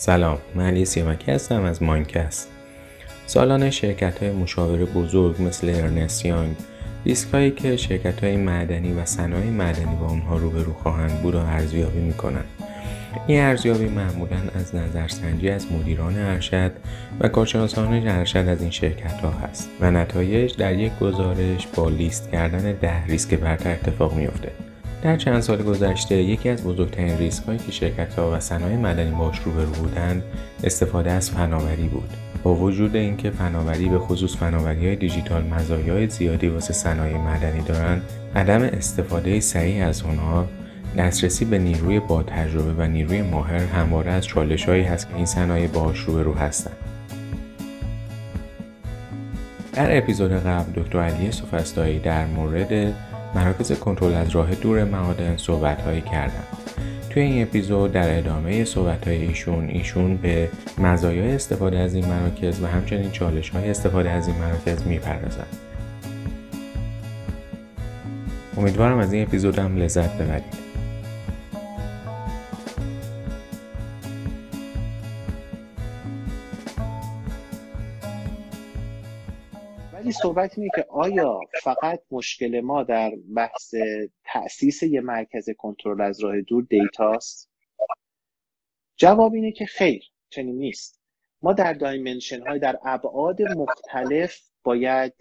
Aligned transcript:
سلام 0.00 0.38
من 0.54 0.66
علی 0.66 0.84
سیامکی 0.84 1.32
هستم 1.32 1.62
از 1.62 1.82
ماینکست. 1.82 2.48
سالانه 3.26 3.70
شرکت 3.70 4.22
های 4.22 4.32
مشاوره 4.32 4.84
بزرگ 4.84 5.42
مثل 5.42 5.68
ارنست 5.68 6.24
یانگ 6.24 6.56
ریسک 7.06 7.34
هایی 7.34 7.50
که 7.50 7.76
شرکت 7.76 8.24
های 8.24 8.36
معدنی 8.36 8.92
و 8.92 9.04
صنایع 9.04 9.50
معدنی 9.50 9.96
با 9.96 10.06
اونها 10.06 10.36
روبرو 10.36 10.72
خواهند 10.72 11.22
بود 11.22 11.34
و 11.34 11.38
ارزیابی 11.38 11.98
می‌کنند 11.98 12.44
این 13.26 13.40
ارزیابی 13.40 13.88
معمولا 13.88 14.40
از 14.54 14.74
نظرسنجی 14.74 15.50
از 15.50 15.72
مدیران 15.72 16.18
ارشد 16.18 16.72
و 17.20 17.28
کارشناسان 17.28 18.08
ارشد 18.08 18.48
از 18.48 18.62
این 18.62 18.70
شرکت 18.70 19.20
ها 19.20 19.30
هست 19.30 19.70
و 19.80 19.90
نتایج 19.90 20.56
در 20.56 20.74
یک 20.74 20.98
گزارش 20.98 21.66
با 21.66 21.88
لیست 21.88 22.30
کردن 22.30 22.72
ده 22.72 23.04
ریسک 23.04 23.34
برتر 23.34 23.72
اتفاق 23.72 24.14
میافته. 24.14 24.69
در 25.02 25.16
چند 25.16 25.40
سال 25.40 25.62
گذشته 25.62 26.14
یکی 26.14 26.48
از 26.48 26.64
بزرگترین 26.64 27.18
ریسک 27.18 27.44
هایی 27.44 27.58
که 27.58 27.72
شرکت 27.72 28.14
ها 28.14 28.32
و 28.32 28.40
صنایع 28.40 28.76
مدنی 28.76 29.10
باش 29.10 29.38
روبرو 29.38 29.70
بودند 29.70 30.22
استفاده 30.64 31.10
از 31.10 31.30
فناوری 31.30 31.88
بود. 31.88 32.10
با 32.42 32.54
وجود 32.54 32.96
اینکه 32.96 33.30
فناوری 33.30 33.88
به 33.88 33.98
خصوص 33.98 34.36
فناوری 34.36 34.86
های 34.86 34.96
دیجیتال 34.96 35.42
مزایای 35.42 36.08
زیادی 36.08 36.48
واسه 36.48 36.72
صنایع 36.72 37.16
مدنی 37.16 37.62
دارند 37.62 38.02
عدم 38.36 38.62
استفاده 38.62 39.40
صحیح 39.40 39.86
از 39.86 40.02
آنها 40.02 40.46
دسترسی 40.98 41.44
به 41.44 41.58
نیروی 41.58 42.00
با 42.00 42.22
تجربه 42.22 42.84
و 42.84 42.86
نیروی 42.86 43.22
ماهر 43.22 43.58
همواره 43.58 44.10
از 44.10 44.26
چالش 44.26 44.68
هایی 44.68 44.82
هست 44.82 45.08
که 45.08 45.16
این 45.16 45.26
صنایع 45.26 45.68
باهاش 45.68 45.98
روبرو 45.98 46.34
هستند. 46.34 46.76
در 49.72 49.98
اپیزود 49.98 50.32
قبل 50.32 50.82
دکتر 50.82 50.98
علی 50.98 51.32
سوفستایی 51.32 51.98
در 51.98 52.26
مورد 52.26 52.94
مراکز 53.34 53.72
کنترل 53.72 54.14
از 54.14 54.30
راه 54.30 54.54
دور 54.54 54.84
معادن 54.84 55.36
صحبت 55.36 55.82
هایی 55.82 56.00
کردن 56.00 56.44
توی 57.10 57.22
این 57.22 57.42
اپیزود 57.42 57.92
در 57.92 58.18
ادامه 58.18 58.64
صحبت 58.64 59.08
های 59.08 59.16
ایشون 59.16 59.68
ایشون 59.68 60.16
به 60.16 60.48
مزایای 60.78 61.34
استفاده 61.34 61.78
از 61.78 61.94
این 61.94 62.06
مراکز 62.06 62.62
و 62.62 62.66
همچنین 62.66 63.10
چالش 63.10 63.50
های 63.50 63.70
استفاده 63.70 64.10
از 64.10 64.28
این 64.28 64.36
مراکز 64.38 64.86
می‌پردازن 64.86 65.46
امیدوارم 68.56 68.98
از 68.98 69.12
این 69.12 69.22
اپیزود 69.22 69.58
هم 69.58 69.76
لذت 69.76 70.18
ببرید. 70.18 70.69
صحبت 80.22 80.58
اینه 80.58 80.70
که 80.74 80.86
آیا 80.88 81.40
فقط 81.62 82.00
مشکل 82.10 82.60
ما 82.60 82.82
در 82.82 83.12
بحث 83.36 83.74
تأسیس 84.24 84.82
یه 84.82 85.00
مرکز 85.00 85.50
کنترل 85.58 86.00
از 86.00 86.20
راه 86.20 86.40
دور 86.40 86.66
data 86.70 87.23
ست 87.23 87.50
جواب 88.96 89.34
اینه 89.34 89.52
که 89.52 89.66
خیر 89.66 90.02
چنین 90.30 90.58
نیست. 90.58 91.00
ما 91.42 91.52
در 91.52 91.72
dimension 91.72 92.46
های 92.46 92.58
در 92.58 92.78
ابعاد 92.84 93.42
مختلف 93.42 94.40
باید 94.62 95.14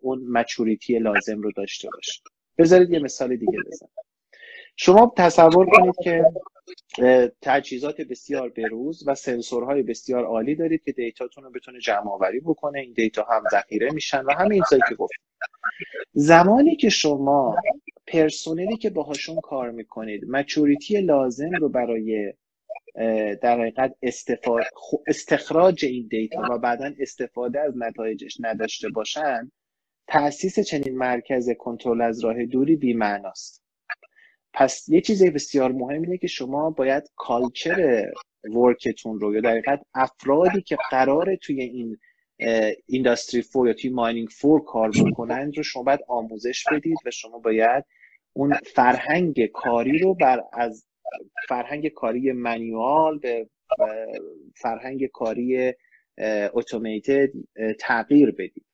اون 0.00 0.24
maturity 0.28 0.98
لازم 0.98 1.40
رو 1.40 1.52
داشته 1.52 1.88
باشیم. 1.94 2.22
بذارید 2.58 2.90
یه 2.90 2.98
مثال 2.98 3.36
دیگه 3.36 3.58
بزنم. 3.66 3.90
شما 4.82 5.12
تصور 5.16 5.70
کنید 5.70 5.94
که 6.02 6.24
تجهیزات 7.42 8.00
بسیار 8.00 8.48
بروز 8.48 9.08
و 9.08 9.14
سنسورهای 9.14 9.82
بسیار 9.82 10.24
عالی 10.24 10.54
دارید 10.54 10.84
که 10.84 10.92
data 10.92 11.22
تون 11.22 11.44
رو 11.44 11.50
بتونه 11.50 11.80
جمع 11.80 12.10
آوری 12.10 12.40
بکنه. 12.40 12.80
این 12.80 12.92
data 12.92 13.26
هم 13.30 13.42
ذخیره 13.52 13.90
میشن 13.90 14.24
و 14.24 14.32
همین 14.32 14.62
چیزایی 14.62 14.82
که 14.88 14.94
گفتم. 14.94 15.22
زمانی 16.12 16.76
که 16.76 16.88
شما 16.88 17.56
پرسونلی 18.06 18.76
که 18.76 18.90
باهاشون 18.90 19.40
کار 19.40 19.70
می‌کنید 19.70 20.24
مچوریتی 20.28 21.00
لازم 21.00 21.50
رو 21.50 21.68
برای 21.68 22.32
در 23.42 23.60
حقیقت 23.60 23.94
استخراج 25.06 25.84
این 25.84 26.08
دیتا 26.10 26.42
و 26.50 26.58
بعدا 26.58 26.92
استفاده 27.00 27.60
از 27.60 27.74
نتایجش 27.76 28.36
نداشته 28.40 28.88
باشن 28.88 29.50
تاسیس 30.08 30.60
چنین 30.60 30.98
مرکز 30.98 31.50
کنترل 31.58 32.00
از 32.00 32.24
راه 32.24 32.44
دوری 32.44 32.76
بی‌معناست. 32.76 33.59
پس 34.52 34.88
یه 34.88 35.00
چیز 35.00 35.24
بسیار 35.24 35.72
مهم 35.72 36.02
اینه 36.02 36.18
که 36.18 36.26
شما 36.26 36.70
باید 36.70 37.10
کالچر 37.16 38.04
ورکتون 38.54 39.20
رو 39.20 39.34
یا 39.34 39.40
در 39.40 39.78
افرادی 39.94 40.62
که 40.62 40.78
قراره 40.90 41.36
توی 41.36 41.62
این 41.62 41.98
اینداستری 42.86 43.42
فور 43.42 43.68
یا 43.68 43.74
توی 43.74 43.90
ماینینگ 43.90 44.28
فور 44.28 44.64
کار 44.64 44.90
بکنند 45.10 45.56
رو 45.56 45.62
شما 45.62 45.82
باید 45.82 46.00
آموزش 46.08 46.64
بدید 46.72 46.96
و 47.06 47.10
شما 47.10 47.38
باید 47.38 47.84
اون 48.32 48.54
فرهنگ 48.74 49.46
کاری 49.46 49.98
رو 49.98 50.14
بر 50.14 50.42
از 50.52 50.86
فرهنگ 51.48 51.88
کاری 51.88 52.32
منیوال 52.32 53.18
به 53.18 53.48
فرهنگ 54.56 55.06
کاری 55.06 55.72
اتوماتد 56.54 57.30
تغییر 57.80 58.30
بدید. 58.30 58.64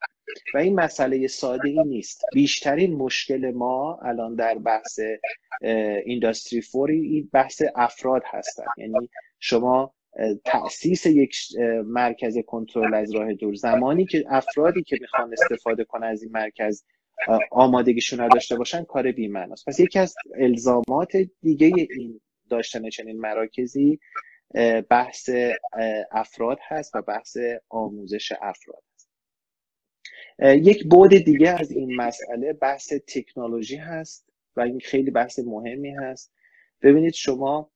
و 0.54 0.58
این 0.58 0.74
مسئله 0.74 1.26
ساده 1.26 1.68
ای 1.68 1.84
نیست. 1.84 2.24
بیشترین 2.32 2.96
مشکل 2.96 3.50
ما 3.50 3.98
الان 4.02 4.34
در 4.34 4.54
بحث 4.54 5.00
اینداستری 6.04 6.60
فوری 6.60 7.00
این 7.00 7.30
بحث 7.32 7.62
افراد 7.74 8.22
هستن. 8.26 8.64
یعنی 8.76 9.10
شما 9.38 9.94
تأسیس 10.44 11.06
یک 11.06 11.36
مرکز 11.84 12.38
کنترل 12.46 12.94
از 12.94 13.14
راه 13.14 13.34
دور. 13.34 13.54
زمانی 13.54 14.06
که 14.06 14.24
افرادی 14.28 14.82
که 14.82 14.98
می‌خوان 15.00 15.32
استفاده 15.32 15.84
کنن 15.84 16.06
از 16.06 16.22
این 16.22 16.32
مرکز 16.32 16.84
آمادگیشون 17.50 18.20
نداشته 18.20 18.56
باشن 18.56 18.84
کار 18.84 19.12
بی‌معناست. 19.12 19.68
پس 19.68 19.80
یکی 19.80 19.98
از 19.98 20.14
الزامات 20.38 21.16
دیگه 21.42 21.66
این 21.66 22.20
داشتن 22.50 22.88
چنین 22.88 23.20
مراکزی 23.20 23.98
بحث 24.90 25.30
افراد 26.12 26.58
هست 26.68 26.96
و 26.96 27.02
بحث 27.02 27.36
آموزش 27.68 28.32
افراد. 28.32 28.82
یک 30.42 30.84
بود 30.84 31.14
دیگه 31.14 31.50
از 31.50 31.70
این 31.70 31.96
مسئله 31.96 32.52
بحث 32.52 32.92
تکنولوژی 32.92 33.76
هست 33.76 34.28
و 34.56 34.60
این 34.60 34.80
خیلی 34.80 35.10
بحث 35.10 35.38
مهمی 35.38 35.90
هست. 35.90 36.32
ببینید 36.82 37.14
شما 37.14 37.70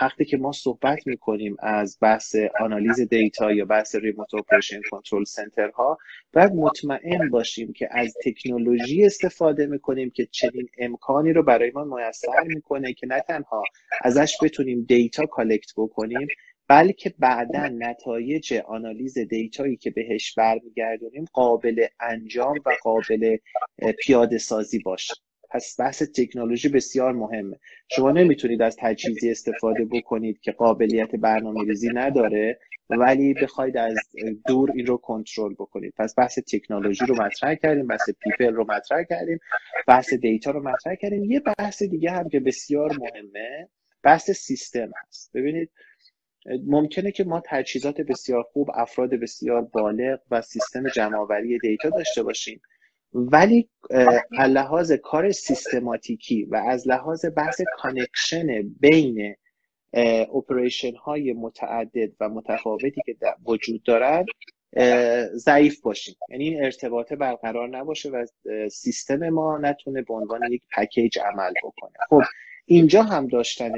وقتی 0.00 0.24
که 0.24 0.36
ما 0.36 0.52
صحبت 0.52 1.06
می‌کنیم 1.06 1.56
از 1.58 1.98
بحث 2.00 2.36
آنالیز 2.60 3.00
data 3.00 3.52
یا 3.52 3.64
بحث 3.64 3.94
remote 3.94 4.34
operation 4.34 4.80
control 4.90 5.24
center 5.24 5.87
ها 5.87 5.98
باید 6.32 6.52
مطمئن 6.52 7.28
باشیم 7.30 7.72
که 7.72 7.88
از 7.90 8.14
تکنولوژی 8.24 9.04
استفاده 9.04 9.66
می‌کنیم 9.66 10.10
که 10.10 10.26
چنین 10.26 10.68
امکانی 10.78 11.32
رو 11.32 11.42
برای 11.42 11.70
ما 11.70 11.84
میسر 11.84 12.42
می‌کنه 12.46 12.92
که 12.92 13.06
نه 13.06 13.20
تنها 13.20 13.62
ازش 14.02 14.36
بتونیم 14.42 14.84
data 14.88 15.26
collect 15.26 15.70
بکنیم 15.76 16.28
بلکه 16.70 17.14
بعدا 17.18 17.68
نتایج 17.68 18.54
آنالیز 18.54 19.18
data 19.18 19.57
یی 19.57 19.76
که 19.76 19.90
بهش 19.90 20.34
برمیگردونیم 20.34 21.24
قابل 21.32 21.86
انجام 22.00 22.56
و 22.66 22.70
قابل 22.82 23.36
پیاده 23.98 24.38
سازی 24.38 24.78
باشه. 24.78 25.14
پس 25.50 25.80
بحث 25.80 26.02
تکنولوژی 26.02 26.68
بسیار 26.68 27.12
مهمه. 27.12 27.58
شما 27.88 28.12
نمی‌تونید 28.12 28.62
از 28.62 28.76
تجهیزی 28.80 29.30
استفاده 29.30 29.84
بکنید 29.84 30.40
که 30.40 30.52
قابلیت 30.52 31.10
برنامه 31.10 31.64
ریزی 31.64 31.88
نداره 31.94 32.58
ولی 32.90 33.34
بخواید 33.34 33.76
از 33.76 33.98
دور 34.46 34.70
این 34.74 34.86
رو 34.86 34.96
کنترل 34.96 35.54
بکنید. 35.54 35.94
پس 35.96 36.14
بحث 36.18 36.38
تکنولوژی 36.38 37.06
رو 37.06 37.22
مطرح 37.22 37.54
کردیم 37.54 37.86
بحث 37.86 38.10
people 38.10 38.54
رو 38.54 38.64
مطرح 38.68 39.02
کردیم 39.02 39.38
بحث 39.86 40.14
data 40.14 40.50
رو 40.50 40.62
مطرح 40.62 40.94
کردیم. 40.94 41.24
یه 41.24 41.40
بحث 41.58 41.82
دیگه 41.82 42.10
هم 42.10 42.28
که 42.28 42.40
بسیار 42.40 42.92
مهمه 42.98 43.68
بحث 44.02 44.30
سیستم 44.30 44.90
هست. 45.06 45.30
ببینید 45.34 45.70
ممکنه 46.46 47.12
که 47.12 47.24
ما 47.24 47.42
تجهیزات 47.44 48.00
بسیار 48.00 48.42
خوب 48.42 48.70
افراد 48.74 49.10
بسیار 49.10 49.62
بالغ 49.62 50.18
و 50.30 50.42
سیستم 50.42 50.88
جمعآوری 50.88 51.58
data 51.58 51.88
داشته 51.88 52.22
باشیم. 52.22 52.60
ولی 53.12 53.68
از 54.38 54.50
لحاظ 54.50 54.92
کار 54.92 55.32
سیستماتیکی 55.32 56.44
و 56.44 56.56
از 56.56 56.88
لحاظ 56.88 57.24
بحث 57.36 57.60
connection 57.76 58.62
بین 58.80 59.34
operation 60.34 60.94
های 60.94 61.32
متعدد 61.32 62.12
و 62.20 62.28
متفاوتی 62.28 63.00
که 63.06 63.16
وجود 63.46 63.82
دارن 63.82 64.24
ضعیف 65.34 65.80
باشیم. 65.80 66.14
یعنی 66.28 66.44
این 66.44 66.64
ارتباطه 66.64 67.16
برقرار 67.16 67.68
نباشه 67.68 68.10
و 68.10 68.26
سیستم 68.70 69.28
ما 69.28 69.58
نتونه 69.58 70.02
به 70.02 70.14
عنوان 70.14 70.52
یک 70.52 70.62
پکیج 70.76 71.18
عمل 71.18 71.52
بکنه. 71.64 71.92
خب 72.08 72.22
اینجا 72.66 73.02
هم 73.02 73.26
داشتن 73.26 73.72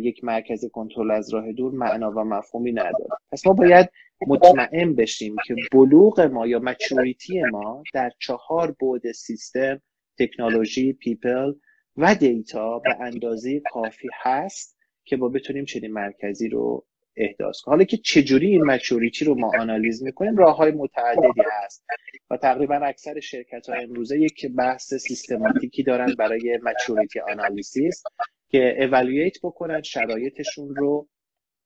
یک 0.00 0.24
مرکز 0.24 0.64
کنترل 0.72 1.10
از 1.10 1.34
راه 1.34 1.52
دور 1.52 1.72
معنا 1.72 2.10
و 2.10 2.24
مفهومی 2.24 2.72
نداره. 2.72 3.08
پس 3.32 3.46
ما 3.46 3.52
باید 3.52 3.90
مطمئن 4.26 4.94
بشیم 4.94 5.36
که 5.46 5.54
بلوغ 5.72 6.20
ما 6.20 6.46
یا 6.46 6.58
maturity 6.58 7.42
ما 7.42 7.82
در 7.94 8.12
چهار 8.18 8.76
بعد 8.80 9.12
سیستم 9.12 9.80
تکنولوژی 10.18 10.92
people 10.92 11.52
و 11.96 12.14
data 12.14 12.78
به 12.78 13.00
اندازه 13.00 13.60
کافی 13.60 14.08
هست 14.22 14.78
که 15.04 15.16
ما 15.16 15.28
بتونیم 15.28 15.64
چنین 15.64 15.92
مرکزی 15.92 16.48
رو 16.48 16.86
احداث 17.16 17.60
کنیم. 17.60 17.72
حالا 17.72 17.84
که 17.84 17.96
چجوری 17.96 18.46
این 18.46 18.64
maturity 18.64 19.24
رو 19.24 19.34
ما 19.34 19.52
آنالیز 19.58 20.02
می‌کنیم 20.02 20.36
راه 20.36 20.56
های 20.56 20.72
متعددی 20.72 21.42
هست. 21.64 21.84
و 22.30 22.36
تقریبا 22.36 22.74
اکثر 22.74 23.20
شرکت 23.20 23.68
ها 23.68 23.74
امروزه 23.74 24.20
یک 24.20 24.46
بحث 24.56 24.94
سیستماتیکی 24.94 25.82
دارن 25.82 26.14
برای 26.18 26.58
maturity 26.62 27.20
analysis 27.20 28.02
که 28.48 28.84
evaluate 28.84 29.36
بکنن 29.42 29.82
شرایطشون 29.82 30.76
رو 30.76 31.08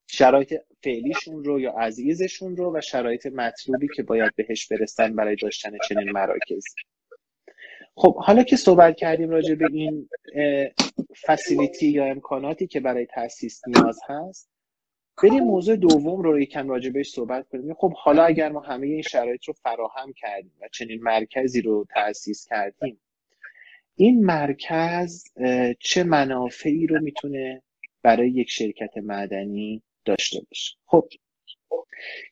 شرایط 0.06 0.54
فعلیشون 0.84 1.44
رو 1.44 1.60
یا 1.60 1.72
عزیزشون 1.72 2.56
رو 2.56 2.76
و 2.76 2.80
شرایط 2.80 3.26
مطلوبی 3.26 3.88
که 3.96 4.02
باید 4.02 4.34
بهش 4.36 4.66
برسن 4.66 5.16
برای 5.16 5.36
داشتن 5.36 5.78
چنین 5.88 6.10
مراکزی 6.10 6.70
خب 7.94 8.16
حالا 8.16 8.42
که 8.42 8.56
صحبت 8.56 8.96
کردیم 8.96 9.30
راجع 9.30 9.54
به 9.54 9.66
این 9.72 10.08
فسیلیتی 11.26 11.88
یا 11.88 12.04
امکاناتی 12.04 12.66
که 12.66 12.80
برای 12.80 13.06
تاسیس 13.06 13.62
نیاز 13.68 14.00
هست 14.08 14.50
بریم 15.22 15.44
موضوع 15.44 15.76
دوم 15.76 16.22
رو 16.22 16.40
یکم 16.40 16.68
راجع 16.68 16.90
بهش 16.90 17.10
صحبت 17.10 17.48
کنیم. 17.48 17.74
خب 17.74 17.92
حالا 17.92 18.24
اگر 18.24 18.52
ما 18.52 18.60
همه 18.60 18.86
این 18.86 19.02
شرایط 19.02 19.44
رو 19.44 19.54
فراهم 19.54 20.12
کردیم 20.12 20.52
و 20.60 20.68
چنین 20.68 21.02
مرکزی 21.02 21.60
رو 21.60 21.86
تأسیس 21.94 22.46
کردیم 22.50 23.00
این 23.94 24.24
مرکز 24.24 25.24
چه 25.80 26.04
منافعی 26.04 26.86
رو 26.86 27.00
می‌تونه 27.00 27.62
برای 28.02 28.30
یک 28.30 28.50
شرکت 28.50 28.96
معدنی 28.96 29.82
داشته 30.04 30.40
باشه؟ 30.48 30.76
خب 30.86 31.08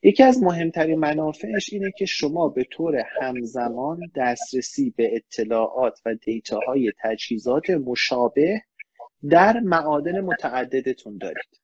یکی 0.03 0.23
از 0.23 0.43
مهمترین 0.43 0.99
منافعش 0.99 1.73
اینه 1.73 1.93
که 1.99 2.07
شما 2.07 2.49
به 2.49 2.65
طور 2.65 3.05
همزمان 3.21 4.01
دسترسی 4.17 4.95
به 4.97 5.17
اطلاعات 5.17 6.01
و 6.07 6.15
دیتاهای 6.15 6.93
تجهیزات 7.03 7.71
مشابه 7.71 8.63
در 9.31 9.61
معادن 9.61 10.21
متعددتون 10.21 11.19
دارید. 11.19 11.60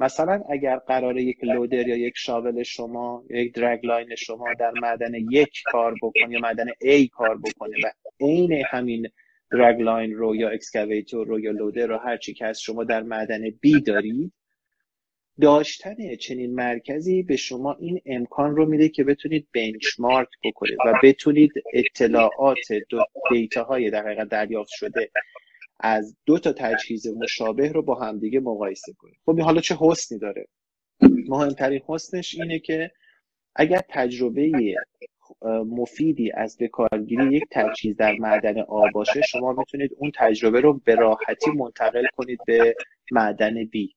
مثلا 0.00 0.42
اگر 0.50 0.76
قرار 0.76 1.18
یک 1.18 1.44
لودر 1.44 1.88
یا 1.88 1.96
یک 1.96 2.14
شاول 2.16 2.62
شما 2.62 3.24
یا 3.30 3.40
یک 3.40 3.54
درگ 3.54 3.86
لاین 3.86 4.14
شما 4.14 4.54
در 4.54 4.70
معدن 4.82 5.14
یک 5.14 5.62
کار 5.64 5.94
بکنه 6.02 6.32
یا 6.32 6.40
معدن 6.40 6.68
A 6.68 7.08
کار 7.12 7.38
بکنه 7.38 7.76
و 7.84 7.90
عین 8.20 8.62
همین 8.70 9.08
dragline 9.52 10.14
رو 10.14 10.36
یا 10.36 10.50
excavator 10.50 11.26
رو 11.26 11.40
یا 11.40 11.50
لودر 11.50 11.86
رو 11.86 11.96
هر 11.96 12.16
چی 12.16 12.34
که 12.34 12.46
از 12.46 12.60
شما 12.60 12.84
در 12.84 13.02
معدن 13.02 13.50
B 13.50 13.82
دارید 13.86 14.32
داشتن 15.40 16.16
چنین 16.16 16.54
مرکزی 16.54 17.22
به 17.22 17.36
شما 17.36 17.76
این 17.80 18.00
امکان 18.06 18.56
رو 18.56 18.66
میده 18.66 18.88
که 18.88 19.04
بتونید 19.04 19.48
benchmark 19.54 20.28
بکنید 20.44 20.78
و 20.86 20.92
بتونید 21.02 21.52
اطلاعات 21.74 22.58
data 23.30 23.70
های 23.70 23.90
در 23.90 24.06
حقیقت 24.06 24.28
دریافت 24.28 24.70
شده 24.72 25.10
از 25.80 26.16
دو 26.26 26.38
تا 26.38 26.52
تجهیز 26.52 27.06
مشابه 27.06 27.68
رو 27.68 27.82
با 27.82 27.94
همدیگه 27.94 28.40
مقایسه 28.40 28.92
کنید 28.92 29.20
خب 29.26 29.40
حالا 29.40 29.60
چه 29.60 29.76
حسنی 29.80 30.18
داره؟ 30.18 30.48
مهمترین 31.28 31.80
حسنش 31.86 32.34
اینه 32.34 32.58
که 32.58 32.90
اگر 33.54 33.80
تجربه 33.88 34.74
مفیدی 35.66 36.32
از 36.32 36.56
بکارگیری 36.60 37.32
یک 37.32 37.44
تجهیز 37.50 37.96
در 37.96 38.12
معدن 38.12 38.60
A 38.60 38.88
باشه 38.94 39.22
شما 39.22 39.52
می‌تونید 39.52 39.90
اون 39.98 40.12
تجربه 40.14 40.60
رو 40.60 40.80
به 40.84 40.94
راحتی 40.94 41.50
منتقل 41.50 42.06
کنید 42.16 42.38
به 42.46 42.74
معدن 43.12 43.64
B. 43.64 43.94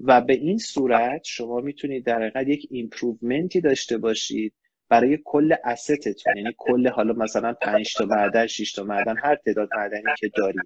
و 0.00 0.20
به 0.20 0.32
این 0.32 0.58
صورت 0.58 1.24
شما 1.24 1.60
می‌تونید 1.60 2.06
در 2.06 2.16
حقیقت 2.22 2.48
یک 2.48 2.66
improvement 2.70 3.52
ی 3.52 3.60
داشته 3.60 3.98
باشید 3.98 4.54
برای 4.92 5.18
کل 5.24 5.54
asset 5.64 6.09
تون 6.09 6.36
یعنی 6.36 6.54
کل 6.58 6.88
حالا 6.88 7.12
مثلا 7.12 7.52
5 7.52 7.94
تا 7.94 8.04
معدن 8.04 8.46
6 8.46 8.72
تا 8.72 8.82
معدن 8.82 9.16
هر 9.16 9.34
تعداد 9.34 9.68
معدنی 9.76 10.02
که 10.18 10.30
دارید 10.36 10.62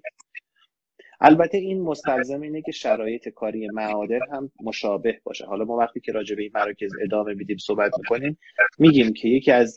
البته 1.21 1.57
این 1.57 1.81
مستلزم 1.81 2.41
اینه 2.41 2.61
که 2.61 2.71
شرایط 2.71 3.29
کاری 3.29 3.67
معادن 3.73 4.19
هم 4.31 4.51
مشابه 4.63 5.21
باشه. 5.23 5.45
حالا 5.45 5.65
ما 5.65 5.77
وقتی 5.77 5.99
که 5.99 6.11
راجع 6.11 6.35
به 6.35 6.41
این 6.41 6.51
مراکز 6.55 6.91
ادامه 7.01 7.33
میدیم 7.33 7.57
صحبت 7.57 7.91
می‌کنیم 7.99 8.37
میگیم 8.79 9.13
که 9.13 9.27
یکی 9.27 9.51
از 9.51 9.75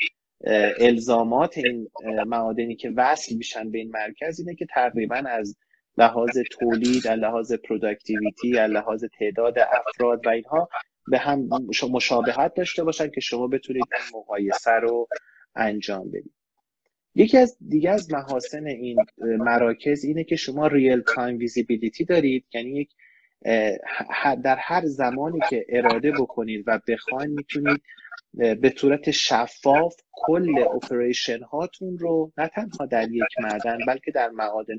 الزامات 0.81 1.59
این 1.59 1.91
معادنی 2.27 2.77
که 2.77 2.91
وصل 2.97 3.37
میشن 3.37 3.71
به 3.71 3.79
این 3.79 3.91
مرکز 3.91 4.41
اینه 4.41 4.55
که 4.55 4.67
تقریبا 4.67 5.23
از 5.27 5.57
لحاظ 5.99 6.39
تولید 6.51 7.07
از 7.07 7.19
لحاظ 7.19 7.53
productivity 7.53 8.59
از 8.59 8.71
لحاظ 8.71 9.05
تعداد 9.19 9.59
افراد 9.59 10.27
و 10.27 10.29
اینها 10.29 10.69
به 11.07 11.19
هم 11.19 11.49
مشابهت 11.91 12.55
داشته 12.55 12.85
باشن 12.85 13.11
که 13.11 13.21
شما 13.21 13.47
بتونید 13.47 13.85
این 13.93 14.21
مقایسه 14.21 14.71
رو 14.71 15.09
انجام 15.57 16.11
بدید. 16.11 16.35
یکی 17.15 17.39
از 17.39 17.57
دیگه 17.69 17.91
از 17.91 18.13
محاسن 18.13 18.67
این 18.67 18.97
مراکز 19.19 20.05
اینه 20.05 20.25
که 20.25 20.37
شما 20.37 20.67
real 20.67 21.01
time 21.01 21.39
visibility 21.39 22.05
دارید. 22.05 22.47
یعنی 22.55 22.71
یک 22.71 22.91
در 24.43 24.57
هر 24.59 24.85
زمانی 24.85 25.41
که 25.51 25.67
اراده 25.69 26.13
بکنید 26.13 26.65
و 26.67 26.81
بخواین 26.89 27.31
می‌تونید 27.31 27.83
به 28.35 28.75
صورت 28.77 29.11
شفاف 29.11 29.95
کل 30.13 30.65
operation 30.75 31.43
هاتون 31.43 31.99
رو 31.99 32.33
نه 32.39 32.49
تنها 32.49 32.87
در 32.87 33.11
یک 33.11 33.39
معدن 33.43 33.79
بلکه 33.87 34.11
در 34.11 34.31
معادن 34.31 34.77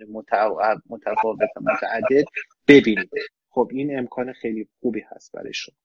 متفاوت 0.89 1.49
متعدد 1.61 2.25
ببینید. 2.67 3.09
خب 3.49 3.69
این 3.71 3.97
امکان 3.97 4.33
خیلی 4.33 4.67
خوبی 4.79 5.03
هست 5.11 5.31
برای 5.31 5.53
شما. 5.53 5.75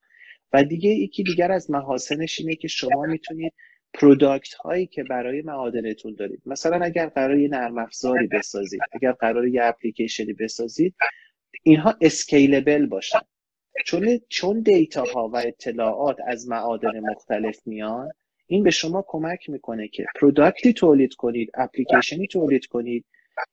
و 0.56 0.64
دیگه 0.64 0.90
یکی 0.90 1.22
دیگر 1.22 1.52
از 1.52 1.70
محاسنش 1.70 2.40
اینه 2.40 2.54
که 2.54 2.68
شما 2.68 3.02
می‌تونید 3.02 3.52
product 3.94 4.54
هایی 4.54 4.86
که 4.86 5.02
برای 5.02 5.42
معادنتون 5.42 6.14
دارید. 6.14 6.42
مثلا 6.46 6.84
اگر 6.84 7.06
قرار 7.06 7.38
یه 7.38 7.48
نرم 7.48 7.78
افزاری 7.78 8.26
بسازید 8.26 8.80
اگر 8.92 9.12
قرار 9.12 9.48
یه 9.48 9.64
اپلیکیشنی 9.64 10.32
بسازید 10.32 10.94
اینها 11.62 11.94
scalable 12.00 12.86
باشن. 12.86 13.18
چون 13.84 14.20
چون 14.28 14.60
data 14.60 15.04
ها 15.14 15.28
و 15.28 15.36
اطلاعات 15.36 16.16
از 16.26 16.48
معادن 16.48 17.00
مختلف 17.00 17.66
میان 17.66 18.10
این 18.46 18.62
به 18.62 18.70
شما 18.70 19.04
کمک 19.08 19.50
می‌کنه 19.50 19.88
که 19.88 20.06
product 20.20 20.66
ی 20.66 20.72
تولید 20.72 21.14
کنید 21.14 21.50
اپلیکیشنی 21.54 22.26
تولید 22.26 22.66
کنید 22.66 23.04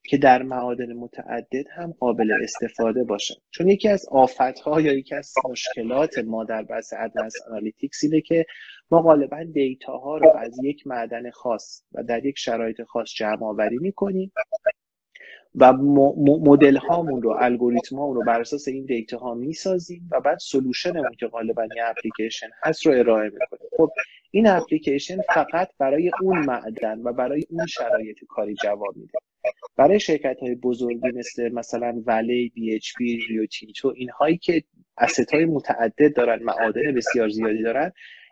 که 0.03 0.17
در 0.17 0.43
معادن 0.43 0.93
متعدد 0.93 1.65
هم 1.75 1.93
قابل 1.99 2.33
استفاده 2.43 3.03
باشه 3.03 3.35
چون 3.51 3.69
یکی 3.69 3.89
از 3.89 4.05
آفت 4.11 4.59
ها 4.59 4.81
یا 4.81 4.93
یکی 4.93 5.15
از 5.15 5.33
مشکلات 5.49 6.19
ما 6.19 6.43
در 6.43 6.63
بحث 6.63 6.93
advanced 6.97 7.33
analytics 7.49 8.03
اینه 8.03 8.21
که 8.21 8.45
ما 8.91 9.01
غالبا 9.01 9.43
data 9.43 9.97
ها 9.97 10.17
رو 10.17 10.29
از 10.37 10.63
یک 10.63 10.87
معدن 10.87 11.29
خاص 11.29 11.83
و 11.91 12.03
در 12.03 12.25
یک 12.25 12.39
شرایط 12.39 12.81
خاص 12.83 13.13
جمع 13.15 13.43
آوری 13.43 13.77
می‌کنیم 13.77 14.31
و 15.55 15.73
مدل 15.73 16.77
هامون 16.77 17.21
رو 17.21 17.37
الگوریتم 17.39 17.95
هامون 17.95 18.15
رو 18.15 18.23
بر 18.23 18.41
اساس 18.41 18.67
این 18.67 18.85
data 18.85 19.17
ها 19.17 19.33
می‌سازیم 19.33 20.09
و 20.11 20.21
بعد 20.21 20.37
solution 20.37 20.94
مون 20.94 21.15
که 21.19 21.27
غالبا 21.27 21.67
یه 21.75 21.83
اپلیکیشن 21.85 22.47
هست 22.63 22.85
رو 22.85 22.93
ارائه 22.93 23.29
می‌کنیم. 23.29 23.69
خب 23.77 23.89
این 24.31 24.47
اپلیکیشن 24.47 25.21
فقط 25.21 25.69
برای 25.77 26.11
اون 26.21 26.45
معدن 26.45 26.99
و 26.99 27.13
برای 27.13 27.43
اون 27.49 27.65
شرایط 27.65 28.17
کاری 28.29 28.55
جواب 28.63 28.97
میده. 28.97 29.19
برای 29.75 29.99
شرکت 29.99 30.39
های 30.39 30.55
بزرگی 30.55 31.11
مثل 31.13 31.49
مثلا 31.49 32.03
Vale 32.05 32.93
BHP 32.97 33.17
Rio 33.17 33.45
Tinto 33.45 33.93
اینهایی 33.95 34.37
که 34.37 34.63
asset 34.97 35.33
های 35.33 35.45
متعدد 35.45 36.15
دارن 36.15 36.43
معادن 36.43 36.95
بسیار 36.95 37.29
زیادی 37.29 37.63
دارن 37.63 37.91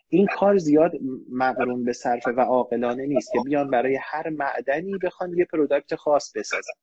این 0.09 0.27
کار 0.27 0.57
زیاد 0.57 0.91
مقرون 1.31 1.83
به 1.83 1.93
صرفه 1.93 2.31
و 2.31 2.39
عاقلانه 2.39 3.05
نیست 3.05 3.31
که 3.31 3.39
بیان 3.45 3.69
برای 3.69 3.99
هر 4.01 4.29
معدنی 4.29 4.97
بخوان 4.97 5.37
یه 5.37 5.45
product 5.45 5.95
خاص 5.95 6.31
بسازن. 6.35 6.73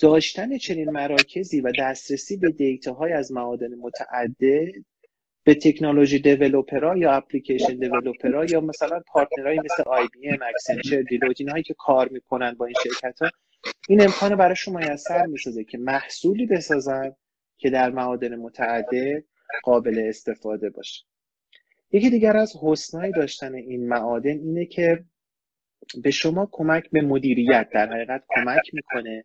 داشتن 0.00 0.58
چنین 0.58 0.90
مراکزی 0.90 1.60
و 1.60 1.72
دسترسی 1.78 2.36
به 2.36 2.50
data 2.50 2.91
های 2.91 3.12
از 3.12 3.32
معادن 3.32 3.74
متعدد 3.74 4.72
به 5.44 5.54
technology 5.54 6.18
developer 6.18 6.88
ها 6.88 6.96
یا 6.96 7.12
application 7.12 7.76
developer 7.76 8.37
ها 8.37 8.44
یا 8.44 8.60
مثلا 8.60 9.00
partner 9.06 9.42
هایی 9.42 9.58
مثل 9.58 9.82
IBM، 9.86 10.38
Accenture، 10.48 11.02
Deloitte 11.02 11.40
اینهایی 11.40 11.62
که 11.62 11.74
کار 11.78 12.08
می‌کنن 12.08 12.54
با 12.54 12.66
این 12.66 12.74
شرکت 12.84 13.22
ها 13.22 13.30
این 13.88 14.02
امکان 14.02 14.36
براشون 14.36 14.76
میسر 14.76 15.26
می‌سازه 15.26 15.64
که 15.64 15.78
محصولی 15.78 16.46
بسازن 16.46 17.16
که 17.58 17.70
در 17.70 17.90
معادن 17.90 18.36
متعدد 18.36 19.24
قابل 19.62 20.04
استفاده 20.08 20.70
باشه. 20.70 21.04
یکی 21.92 22.10
دیگر 22.10 22.36
از 22.36 22.52
حسنای 22.62 23.12
داشتن 23.12 23.54
این 23.54 23.88
معادن 23.88 24.30
اینه 24.30 24.66
که 24.66 25.04
به 26.02 26.10
شما 26.10 26.48
کمک 26.52 26.90
به 26.90 27.00
مدیریت 27.00 27.68
در 27.72 27.92
حقیقت 27.92 28.24
کمک 28.28 28.74
می‌کنه 28.74 29.24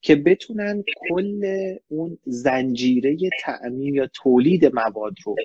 که 0.00 0.16
بتونن 0.16 0.84
کل 1.08 1.74
اون 1.88 2.18
زنجیره 2.24 3.16
تعمیم 3.40 3.94
یا 3.94 4.08
تولید 4.14 4.66
مواد 4.66 5.14
رو 5.24 5.36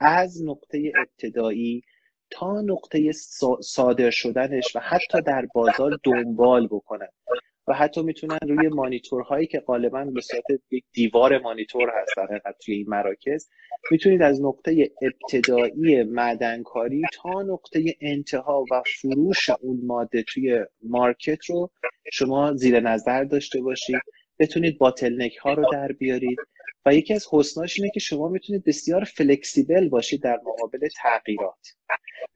از 0.00 0.44
نقطه 0.44 0.92
ابتدایی 0.96 1.82
تا 2.30 2.60
نقطه 2.60 3.12
صادر 3.60 4.10
شدنش 4.10 4.76
و 4.76 4.80
حتی 4.80 5.22
در 5.22 5.46
بازار 5.54 5.98
دنبال 6.02 6.66
بکنن. 6.66 7.08
و 7.68 7.74
حتی 7.74 8.02
می‌تونن 8.02 8.38
روی 8.48 8.68
مانیتورهایی 8.68 9.46
که 9.46 9.60
غالبا 9.60 10.04
به 10.04 10.20
صورت 10.20 10.44
یک 10.70 10.84
دیوار 10.92 11.38
مانیتور 11.38 11.90
هست 12.00 12.16
در 12.16 12.24
حقیقت 12.24 12.56
توی 12.64 12.74
این 12.74 12.86
مراکز 12.88 13.48
می‌تونید 13.90 14.22
از 14.22 14.42
نقطه 14.42 14.90
ابتدایی 15.02 16.02
معدنکاری 16.02 17.02
تا 17.14 17.42
نقطه 17.42 17.94
انتها 18.00 18.64
و 18.70 18.82
فروش 19.00 19.50
اون 19.50 19.80
ماده 19.84 20.22
توی 20.22 20.64
مارکت 20.82 21.44
رو 21.44 21.70
شما 22.12 22.54
زیر 22.54 22.80
نظر 22.80 23.24
داشته 23.24 23.60
باشید. 23.60 24.00
بتونید 24.38 24.78
باتلنک 24.78 25.36
ها 25.36 25.52
رو 25.52 25.64
در 25.72 25.92
بیارید 25.92 26.38
و 26.86 26.94
یکی 26.94 27.14
از 27.14 27.26
حسناش 27.32 27.78
اینه 27.78 27.90
که 27.94 28.00
شما 28.00 28.28
می‌تونید 28.28 28.64
بسیار 28.64 29.04
فلکسیبل 29.04 29.88
باشید 29.88 30.22
در 30.22 30.40
مقابل 30.46 30.88
تغییرات. 31.02 31.76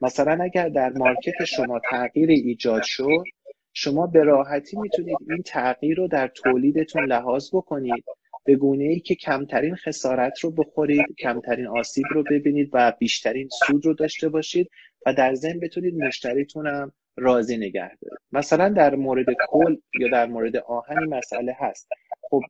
مثلا 0.01 0.45
اگر 0.45 0.69
در 0.69 0.93
مارکت 0.93 1.45
شما 1.45 1.81
تغییر 1.91 2.31
ایجاد 2.31 2.83
شد 2.85 3.25
شما 3.73 4.07
به 4.07 4.25
راحتی 4.25 4.77
می‌تونید 4.79 5.17
این 5.29 5.43
تغییر 5.43 5.97
رو 5.97 6.09
در 6.09 6.29
تولیدتون 6.29 7.05
لحاظ 7.05 7.51
بکنید 7.55 8.05
به 8.45 8.57
گونه 8.57 8.85
ای 8.85 9.01
که 9.01 9.15
کمترین 9.15 9.77
خسارت 9.77 10.41
رو 10.41 10.51
بخورید 10.51 11.07
کمترین 11.19 11.67
آسیب 11.67 12.05
رو 12.11 12.23
ببینید 12.31 12.71
و 12.73 12.93
بیشترین 12.99 13.49
سود 13.67 13.87
رو 13.87 13.95
داشته 13.95 14.29
باشید 14.29 14.71
و 15.07 15.15
در 15.15 15.35
ضمن 15.35 15.61
بتونید 15.61 15.95
مشتریتون 15.95 16.93
راضی 17.17 17.57
نگه 17.57 17.89
دارید. 17.89 18.19
مثلا 18.33 18.69
در 18.69 18.95
مورد 18.95 19.27
کل 19.49 19.77
یا 20.01 20.09
در 20.09 20.27
مورد 20.27 20.57
آهن 20.57 21.05
مسئله 21.05 21.57
هست. 21.59 21.89
خب 22.31 22.43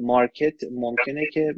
مارکت 0.00 0.54
ممکنه 0.72 1.26
که 1.32 1.54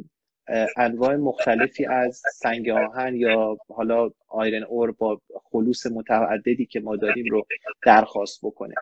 انواع 0.77 1.15
مختلفی 1.15 1.85
از 1.85 2.21
سنگ 2.33 2.69
آهن 2.69 3.15
یا 3.15 3.57
حالا 3.69 4.09
آیرن 4.27 4.63
اور 4.63 4.91
با 4.91 5.21
خلوص 5.51 5.85
متعددی 5.85 6.65
که 6.65 6.79
ما 6.79 6.95
داریم 6.95 7.25
رو 7.31 7.45
درخواست 7.85 8.39
بکنه. 8.43 8.73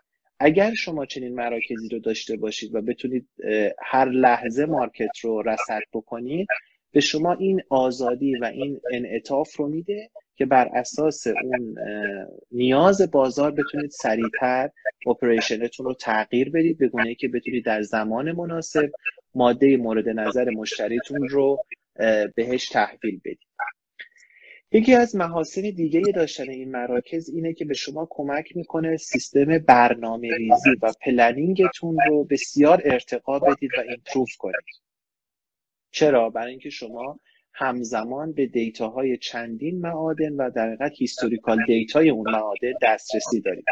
اگر 0.44 0.74
شما 0.74 1.06
چنین 1.06 1.34
مراکزی 1.34 1.88
رو 1.88 1.98
داشته 1.98 2.36
باشید 2.36 2.74
و 2.74 2.82
بتونید 2.82 3.28
هر 3.82 4.08
لحظه 4.08 4.66
مارکت 4.66 5.18
رو 5.22 5.42
رصد 5.42 5.80
بکنید 5.92 6.48
به 6.92 7.00
شما 7.00 7.32
این 7.32 7.62
آزادی 7.70 8.36
و 8.36 8.44
این 8.44 8.80
انعطاف 8.92 9.56
رو 9.56 9.68
میده 9.68 10.10
که 10.36 10.46
بر 10.46 10.68
اساس 10.74 11.26
اون 11.26 11.74
نیاز 12.52 13.10
بازار 13.10 13.50
بتونید 13.50 13.90
سریعتر 13.90 14.70
operation 15.06 15.66
تون 15.66 15.86
رو 15.86 15.94
تغییر 15.94 16.50
بدید 16.50 16.78
به 16.78 16.88
گونه 16.88 17.14
که 17.14 17.28
بتونید 17.28 17.64
در 17.64 17.82
زمان 17.82 18.32
مناسب 18.32 18.90
ماده 19.34 19.76
مورد 19.76 20.08
نظر 20.08 20.50
مشتریتون 20.50 21.28
رو 21.28 21.64
بهش 22.34 22.68
تحویل 22.68 23.20
بدید. 23.24 23.51
یکی 24.74 24.94
از 24.94 25.16
محاسن 25.16 25.60
دیگه 25.60 26.00
داشتن 26.14 26.48
این 26.48 26.70
مراکز 26.70 27.28
اینه 27.28 27.52
که 27.52 27.64
به 27.64 27.74
شما 27.74 28.06
کمک 28.10 28.56
می‌کنه 28.56 28.96
سیستم 28.96 29.58
برنامه 29.58 30.36
ریزی 30.36 30.70
و 30.82 30.92
planning 31.00 31.71
تون 31.71 31.98
رو 32.08 32.24
بسیار 32.24 32.82
ارتقا 32.84 33.38
بدید 33.38 33.70
و 33.78 33.80
improve 33.80 34.36
کنید 34.38 34.82
چرا؟ 35.90 36.30
برای 36.30 36.50
اینکه 36.50 36.70
شما 36.70 37.20
همزمان 37.54 38.32
به 38.32 38.46
data 38.46 38.93
های 38.93 39.16
چندین 39.16 39.80
معادن 39.80 40.32
و 40.32 40.50
در 40.50 40.66
حقیقت 40.66 40.92
historical 40.98 41.58
data 41.66 42.01
ی 42.01 42.10
اون 42.10 42.30
معادن 42.30 42.72
دسترسی 42.82 43.40
دارید 43.40 43.64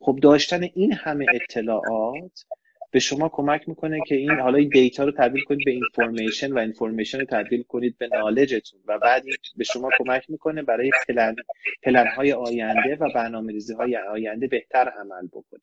خب 0.00 0.18
داشتن 0.22 0.62
این 0.74 0.92
همه 0.92 1.26
اطلاعات 1.34 2.44
به 2.90 2.98
شما 2.98 3.28
کمک 3.28 3.68
می‌کنه 3.68 4.00
که 4.06 4.14
این 4.14 4.30
حالا 4.30 4.58
این 4.58 4.68
data 4.68 5.04
رو 5.04 5.12
تبدیل 5.12 5.44
کنید 5.44 5.64
به 5.64 5.70
information 5.70 6.52
و 6.52 6.58
information 6.58 7.20
رو 7.20 7.26
تبدیل 7.26 7.62
کنید 7.62 7.98
به 7.98 8.08
knowledge 8.08 8.62
تون 8.62 8.80
و 8.86 8.98
بعد 8.98 9.24
به 9.56 9.64
شما 9.64 9.90
کمک 9.98 10.30
می‌کنه 10.30 10.62
برای 10.62 10.90
plan, 11.08 11.36
plan 11.82 12.06
های 12.06 12.32
آینده 12.32 12.96
و 13.00 13.08
برنامه 13.14 13.52
ریزی 13.52 13.74
های 13.74 13.96
آینده 13.96 14.46
بهتر 14.46 14.88
عمل 14.88 15.26
بکنید. 15.26 15.62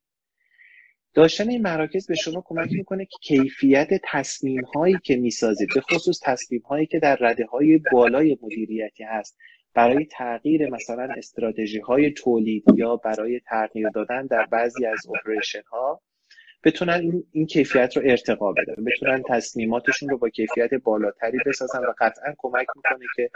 داشتن 1.13 1.49
این 1.49 1.61
مراکز 1.61 2.07
به 2.07 2.15
شما 2.15 2.43
کمک 2.45 2.71
می‌کنه 2.71 3.05
که 3.05 3.17
کیفیت 3.21 3.89
تصمیم 4.03 4.61
هایی 4.61 4.97
که 5.03 5.15
می‌سازید 5.15 5.69
به 5.75 5.81
خصوص 5.81 6.19
تصمیم 6.23 6.61
هایی 6.61 6.85
که 6.85 6.99
در 6.99 7.15
رده 7.15 7.45
های 7.45 7.81
بالای 7.91 8.37
مدیریتی 8.41 9.03
هست 9.03 9.37
برای 9.73 10.05
تغییر 10.05 10.69
مثلا 10.69 11.07
استراتژی 11.17 11.79
های 11.79 12.11
تولید 12.11 12.63
یا 12.75 12.95
برای 12.95 13.39
تغییر 13.39 13.89
دادن 13.89 14.25
در 14.25 14.45
بعضی 14.45 14.85
از 14.85 15.07
operation 15.15 15.61
ها 15.71 16.01
بتونن 16.63 16.93
این, 16.93 17.23
این 17.31 17.45
کیفیت 17.45 17.97
رو 17.97 18.03
ارتقا 18.05 18.51
بدن 18.51 18.83
بتونن 18.85 19.23
تصمیماتشون 19.29 20.09
رو 20.09 20.17
با 20.17 20.29
کیفیت 20.29 20.73
بالاتری 20.73 21.37
بسازن 21.45 21.79
و 21.79 21.93
قطعا 21.99 22.33
کمک 22.37 22.67
می‌کنه 22.75 23.05
که 23.15 23.29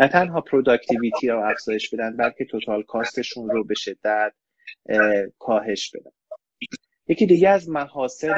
نه 0.00 0.08
تنها 0.08 0.40
productivity 0.40 1.28
رو 1.28 1.40
افزایش 1.44 1.94
بدن 1.94 2.16
بلکه 2.16 2.44
total 2.44 2.82
cost 2.82 3.16
شون 3.16 3.50
رو 3.50 3.64
به 3.64 3.74
شدت 3.74 4.32
کاهش 5.38 5.90
بدن. 5.94 6.10
یکی 7.08 7.26
دیگه 7.26 7.48
از 7.48 7.68
محاسن 7.68 8.34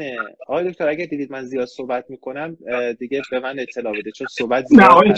آقای 0.47 0.71
دکتر 0.71 0.89
اگر 0.89 1.05
دیدید 1.05 1.33
من 1.33 1.43
زیاد 1.43 1.67
صحبت 1.67 2.05
می‌کنم 2.09 2.57
دیگه 2.99 3.23
به 3.31 3.41
من 3.41 3.59
اطلاع 3.59 3.93
بده 3.93 4.11
چون 4.11 4.27
صحبت 4.27 4.67
زیاد 4.67 4.81
نه 4.81 4.89
آقای 4.89 5.15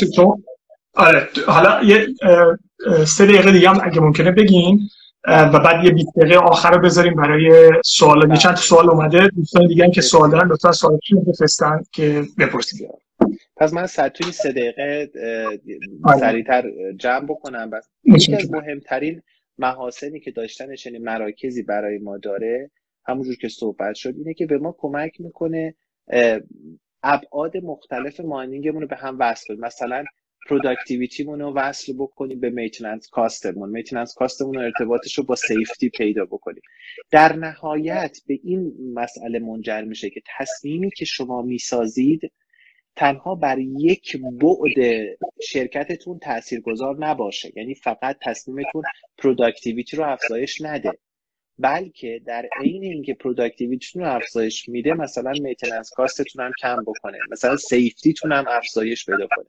آره 0.95 1.29
حالا 1.47 1.85
یه 1.85 2.07
سه 3.07 3.27
دقیقه 3.27 3.53
دیگه 3.53 3.69
هم 3.69 3.81
اگه 3.85 4.01
ممکنه 4.01 4.31
بگین. 4.31 4.81
و 5.29 5.61
بعد 5.61 5.85
یه 5.85 5.91
20 5.91 6.09
دقیقه 6.17 6.37
آخر 6.37 6.71
رو 6.71 6.81
بذاریم 6.81 7.15
برای 7.15 7.71
سوال. 7.85 8.31
یه 8.31 8.37
چند 8.37 8.57
سوال 8.57 8.91
اومده. 8.91 9.29
دوستان 9.29 9.67
دیگه 9.67 9.91
که 9.91 10.01
سوال 10.01 10.31
دارن 10.31 10.49
لطفا 10.49 10.73
سوالشون 10.73 11.25
بفرستن 11.25 11.83
که 11.93 12.23
بپرسید 12.39 12.89
پس 13.57 13.73
من 13.73 13.87
سر 13.87 14.09
توی 14.09 14.33
سه 14.33 14.53
دقیقه 14.53 15.11
آره. 16.05 16.19
سریعتر 16.19 16.71
جمع 16.99 17.25
بکنم. 17.25 17.71
پس 17.71 17.89
یکی 18.05 18.35
از 18.35 18.53
مهمترین 18.53 19.23
محاسنی 19.59 20.21
که 20.21 20.31
داشتن 20.31 20.75
چنین 20.75 21.05
مراکزی 21.05 21.63
برای 21.63 21.99
ما 21.99 22.19
داره 22.19 22.71
همونجور 23.07 23.37
که 23.37 23.49
صحبت 23.49 23.95
شد 23.95 24.15
اینه 24.17 24.35
که 24.35 24.47
به 24.47 24.59
ما 24.59 24.75
کمک 24.79 25.21
می‌کنه 25.21 25.75
ابعاد 27.03 27.57
مختلف 27.57 28.21
mining 28.21 28.62
مون 28.62 28.83
رو 28.83 28.89
به 28.89 28.97
هم 28.97 29.17
وصل 29.21 29.57
مثلا 29.61 30.05
productivity 30.49 31.22
مون 31.22 31.41
رو 31.41 31.53
وصل 31.55 31.93
بکنیم 31.93 32.41
به 32.41 32.51
maintenance 32.51 33.09
cost 33.09 33.44
مون 33.44 33.71
maintenance 33.71 34.15
cost 34.15 34.40
مون 34.40 34.59
ارتباطش 34.59 35.19
رو 35.19 35.25
با 35.25 35.37
safety 35.37 35.89
پیدا 35.89 36.25
بکنیم. 36.25 36.63
در 37.11 37.37
نهایت 37.37 38.19
به 38.27 38.41
این 38.45 38.73
مسئله 38.95 39.39
منجر 39.39 39.83
میشه 39.83 40.11
که 40.11 40.23
تصمیمی 40.39 40.91
که 40.91 41.05
شما 41.05 41.43
می‌سازید 41.43 42.33
تنها 42.97 43.35
بر 43.35 43.59
یک 43.59 44.17
بعد 44.17 45.07
شرکتتون 45.43 46.19
تاثیرگذار 46.19 47.07
نباشه. 47.07 47.53
یعنی 47.57 47.75
فقط 47.75 48.17
تصمیمتون 48.23 48.83
productivity 49.19 49.97
رو 49.97 50.05
افزایش 50.05 50.61
نده. 50.61 50.93
بلکه 51.63 52.21
در 52.27 52.49
عین 52.61 52.83
اینکه 52.83 53.15
productivity 53.15 53.85
تون 53.85 54.03
رو 54.03 54.15
افزایش 54.17 54.69
میده 54.69 54.95
مثلا 54.95 55.33
maintenance 55.41 55.91
cost 55.91 56.22
تون 56.22 56.45
هم 56.45 56.53
کم 56.61 56.83
بکنه 56.87 57.19
مثلا 57.31 57.57
safety 57.57 58.08
تون 58.08 58.33
هم 58.33 58.45
افزایش 58.49 59.07
پیدا 59.07 59.27
کنه 59.37 59.47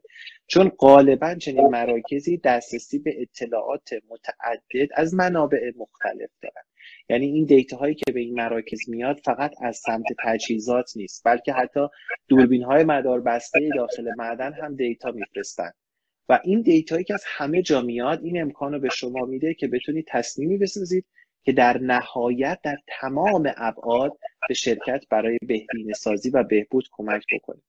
چون 0.47 0.69
غالبا 0.69 1.35
چنین 1.35 1.67
مراکزی 1.67 2.37
دسترسی 2.37 2.99
به 2.99 3.21
اطلاعات 3.21 3.89
متعدد 4.09 4.89
از 4.95 5.13
منابع 5.13 5.71
مختلف 5.77 6.29
دارن. 6.41 6.63
یعنی 7.09 7.25
این 7.25 7.45
data 7.45 7.77
هایی 7.77 7.95
که 7.95 8.11
به 8.11 8.19
این 8.19 8.35
مراکز 8.35 8.89
میاد 8.89 9.19
فقط 9.25 9.53
از 9.61 9.77
سمت 9.77 10.05
تجهیزات 10.23 10.91
نیست 10.95 11.21
بلکه 11.25 11.53
حتی 11.53 11.87
دوربین 12.27 12.63
های 12.63 12.83
مدار 12.83 13.21
بسته 13.21 13.69
داخل 13.75 14.11
معدن 14.17 14.53
هم 14.53 14.75
data 14.75 15.11
میفرستن. 15.11 15.71
و 16.29 16.39
این 16.43 16.61
data 16.61 16.89
یی 16.89 17.03
که 17.03 17.13
از 17.13 17.23
همه 17.27 17.61
جا 17.61 17.81
میاد 17.81 18.23
این 18.23 18.41
امکان 18.41 18.73
رو 18.73 18.79
به 18.79 18.89
شما 18.89 19.25
میده 19.25 19.53
که 19.53 19.67
بتونید 19.67 20.05
تصمیمی 20.07 20.57
بسازید 20.57 21.05
که 21.43 21.51
در 21.51 21.77
نهایت 21.77 22.59
در 22.63 22.77
تمام 22.87 23.51
ابعاد 23.57 24.17
به 24.47 24.53
شرکت 24.53 25.03
برای 25.09 25.37
بهینه 25.47 25.93
سازی 25.93 26.29
و 26.29 26.43
بهبود 26.43 26.87
کمک 26.91 27.25
بکنه. 27.33 27.61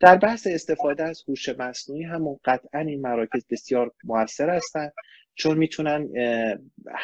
در 0.00 0.16
بحث 0.16 0.46
استفاده 0.46 1.04
از 1.04 1.22
هوش 1.28 1.48
مصنوعی 1.48 2.02
هم 2.02 2.36
قطعا 2.44 2.80
این 2.80 3.00
مراکز 3.00 3.46
بسیار 3.50 3.90
موثر 4.04 4.50
هستند 4.50 4.92
چون 5.34 5.58
می‌تونن 5.58 6.08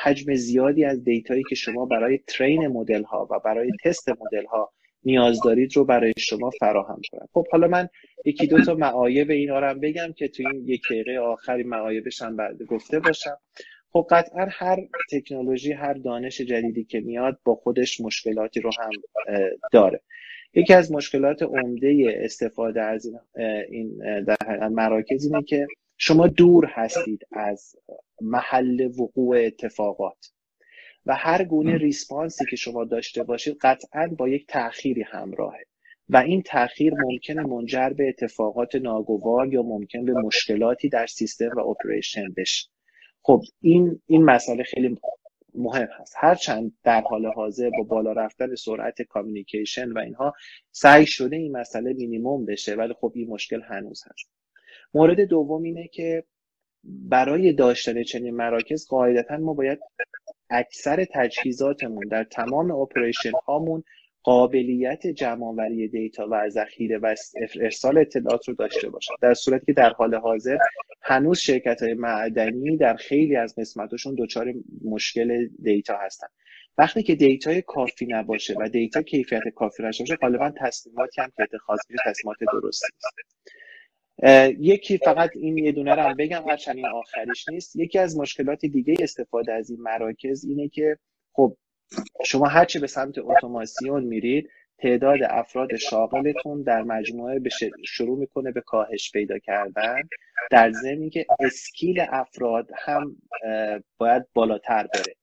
حجم 0.02 0.34
زیادی 0.34 0.84
از 0.84 1.04
data 1.04 1.30
یی 1.30 1.42
که 1.48 1.54
شما 1.54 1.87
برای 1.87 2.18
train 2.26 2.66
مدل 2.66 3.02
ها 3.02 3.28
و 3.30 3.38
برای 3.38 3.70
تست 3.84 4.08
مدل 4.08 4.46
ها 4.46 4.72
نیاز 5.04 5.40
دارید 5.44 5.76
رو 5.76 5.84
برای 5.84 6.12
شما 6.18 6.50
فراهم 6.50 7.00
کنن. 7.10 7.26
خب 7.32 7.46
حالا 7.52 7.68
من 7.68 7.88
یکی 8.25 8.46
دو 8.46 8.64
تا 8.64 8.75
معایب 8.75 9.30
اینا 9.30 9.58
رو 9.58 9.66
هم 9.66 9.80
بگم 9.80 10.12
که 10.16 10.28
تو 10.28 10.42
این 10.52 10.68
یک 10.68 10.82
دقیقه 10.90 11.18
آخری 11.18 11.62
معایبش 11.62 12.22
هم 12.22 12.37
بعد 12.37 12.62
گفته 12.62 13.00
باشم. 13.00 13.38
خب 13.92 14.07
قطعا 14.11 14.47
هر 14.50 14.88
تکنولوژی 15.11 15.73
هر 15.73 15.95
دانش 15.95 16.40
جدیدی 16.40 16.85
که 16.85 17.00
میاد 17.00 17.38
با 17.45 17.54
خودش 17.54 18.00
مشکلاتی 18.00 18.61
رو 18.61 18.71
هم 18.78 18.90
داره. 19.73 20.00
یکی 20.54 20.75
از 20.75 20.92
مشکلات 20.92 21.42
عمده 21.42 22.21
استفاده 22.25 22.83
از 22.83 23.11
این 23.71 23.99
در 24.25 24.68
مراکز 24.68 25.25
اینه 25.25 25.42
که 25.42 25.66
شما 25.97 26.26
دور 26.26 26.66
هستید 26.66 27.26
از 27.33 27.76
محل 28.21 28.90
وقوع 28.99 29.37
اتفاقات 29.47 30.33
و 31.07 31.14
هر 31.14 31.45
گونه 31.45 31.76
response 31.76 32.37
ی 32.37 32.44
که 32.50 32.57
شما 32.57 32.85
داشته 32.85 33.23
باشید 33.23 33.57
قطعا 33.61 34.09
با 34.18 34.28
یک 34.28 34.47
تأخیری 34.47 35.02
همراهه 35.02 35.64
و 36.09 36.16
این 36.16 36.42
تأخیر 36.42 36.95
ممکنه 36.95 37.42
منجر 37.42 37.90
به 37.90 38.09
اتفاقات 38.09 38.75
ناگوار 38.75 39.52
یا 39.52 39.62
ممکن 39.62 40.04
به 40.04 40.12
مشکلاتی 40.12 40.88
در 40.88 41.07
سیستم 41.07 41.50
و 41.57 41.61
operation 41.61 42.35
بشه. 42.37 42.68
خب 43.28 43.42
این 43.61 44.00
این 44.06 44.25
مسئله 44.25 44.62
خیلی 44.62 44.99
مهم 45.54 45.88
هست. 46.00 46.14
هرچند 46.16 46.73
در 46.85 47.00
حال 47.00 47.26
حاضر 47.26 47.70
با 47.70 47.82
بالا 47.82 48.12
رفتن 48.12 48.54
سرعت 48.54 49.02
communication 49.02 49.92
و 49.92 49.99
اینها 49.99 50.35
سعی 50.70 51.06
شده 51.06 51.37
این 51.37 51.56
مسئله 51.56 51.92
مینیموم 51.92 52.47
بشه 52.47 52.75
ولی 52.75 52.94
خب 53.00 53.12
این 53.14 53.28
مشکل 53.30 53.62
هنوز 53.62 54.02
هست. 54.06 54.30
مورد 54.94 55.20
دوم 55.20 55.62
اینه 55.62 55.88
که 55.88 56.25
برای 56.85 57.52
داشتن 57.52 58.02
چنین 58.02 58.37
مراکز 58.37 58.87
قاعدتا 58.87 59.37
ما 59.37 59.54
باید 59.54 59.78
اکثر 60.50 61.06
تجهیزاتمون 61.14 62.04
در 62.11 62.25
تمام 62.25 62.70
operation 62.70 63.32
هامون 63.47 63.85
قابلیت 64.28 65.06
جمعآوری 65.06 65.88
data 65.88 66.28
و 66.30 66.49
ذخیره 66.49 66.99
و 66.99 67.14
ارسال 67.61 67.99
اطلاعات 67.99 68.49
رو 68.49 68.54
داشته 68.54 68.90
باشن. 68.90 69.14
در 69.20 69.35
صورتی 69.35 69.66
که 69.66 69.73
در 69.73 69.90
حال 69.90 70.14
حاضر 70.14 70.58
هنوز 71.02 71.38
شرکت 71.38 71.82
های 71.82 71.94
معدنی 71.94 72.76
در 72.76 72.97
خیلی 72.97 73.37
از 73.37 73.54
قسمتشون 73.58 74.14
دچار 74.18 74.54
مشکل 74.85 75.49
data 75.62 75.97
هستن. 75.97 76.26
وقتی 76.78 77.02
که 77.02 77.14
data 77.14 77.53
ی 77.53 77.62
کافی 77.62 78.06
نباشه 78.06 78.54
و 78.58 78.68
data 78.68 79.02
کیفیت 79.02 79.42
کافی 79.54 79.82
نشه 79.82 80.02
باشه 80.02 80.16
غالبا 80.16 80.52
تصمیماتی 80.61 81.20
هم 81.20 81.32
که 81.37 81.42
اتخاذ 81.42 81.78
میشه 81.88 82.02
تصمیمات 82.06 82.38
درستی 82.52 82.87
یکی 84.58 84.99
فقط 84.99 85.30
این 85.35 85.58
یه 85.58 85.73
دونه 85.73 85.94
رو 85.94 86.14
بگم 86.18 86.42
هرچند 86.49 86.76
این 86.76 86.87
آخریش 86.87 87.49
نیست. 87.49 87.76
یکی 87.76 87.99
از 87.99 88.18
مشکلات 88.18 88.61
دیگه 88.61 88.94
استفاده 89.00 89.52
از 89.52 89.70
این 89.70 89.80
مراکز 89.80 90.44
اینه 90.44 90.68
که 90.68 90.97
خب 91.32 91.56
شما 92.25 92.47
هرچی 92.47 92.78
به 92.78 92.87
سمت 92.87 93.18
اتوماسیون 93.18 94.04
میرید 94.04 94.50
تعداد 94.78 95.18
افراد 95.23 95.76
شاغلتون 95.76 96.62
در 96.62 96.83
مجموعه 96.83 97.40
شروع 97.87 98.18
می‌کنه 98.18 98.52
به 98.52 98.61
کاهش 98.61 99.12
پیدا 99.12 99.38
کردن. 99.38 100.09
در 100.50 100.71
ضمن 100.71 101.11
که 101.11 101.26
اسکیل 101.40 102.00
افراد 102.09 102.71
هم 102.76 103.16
باید 103.99 104.26
بالاتر 104.35 104.87
بره. 104.87 105.14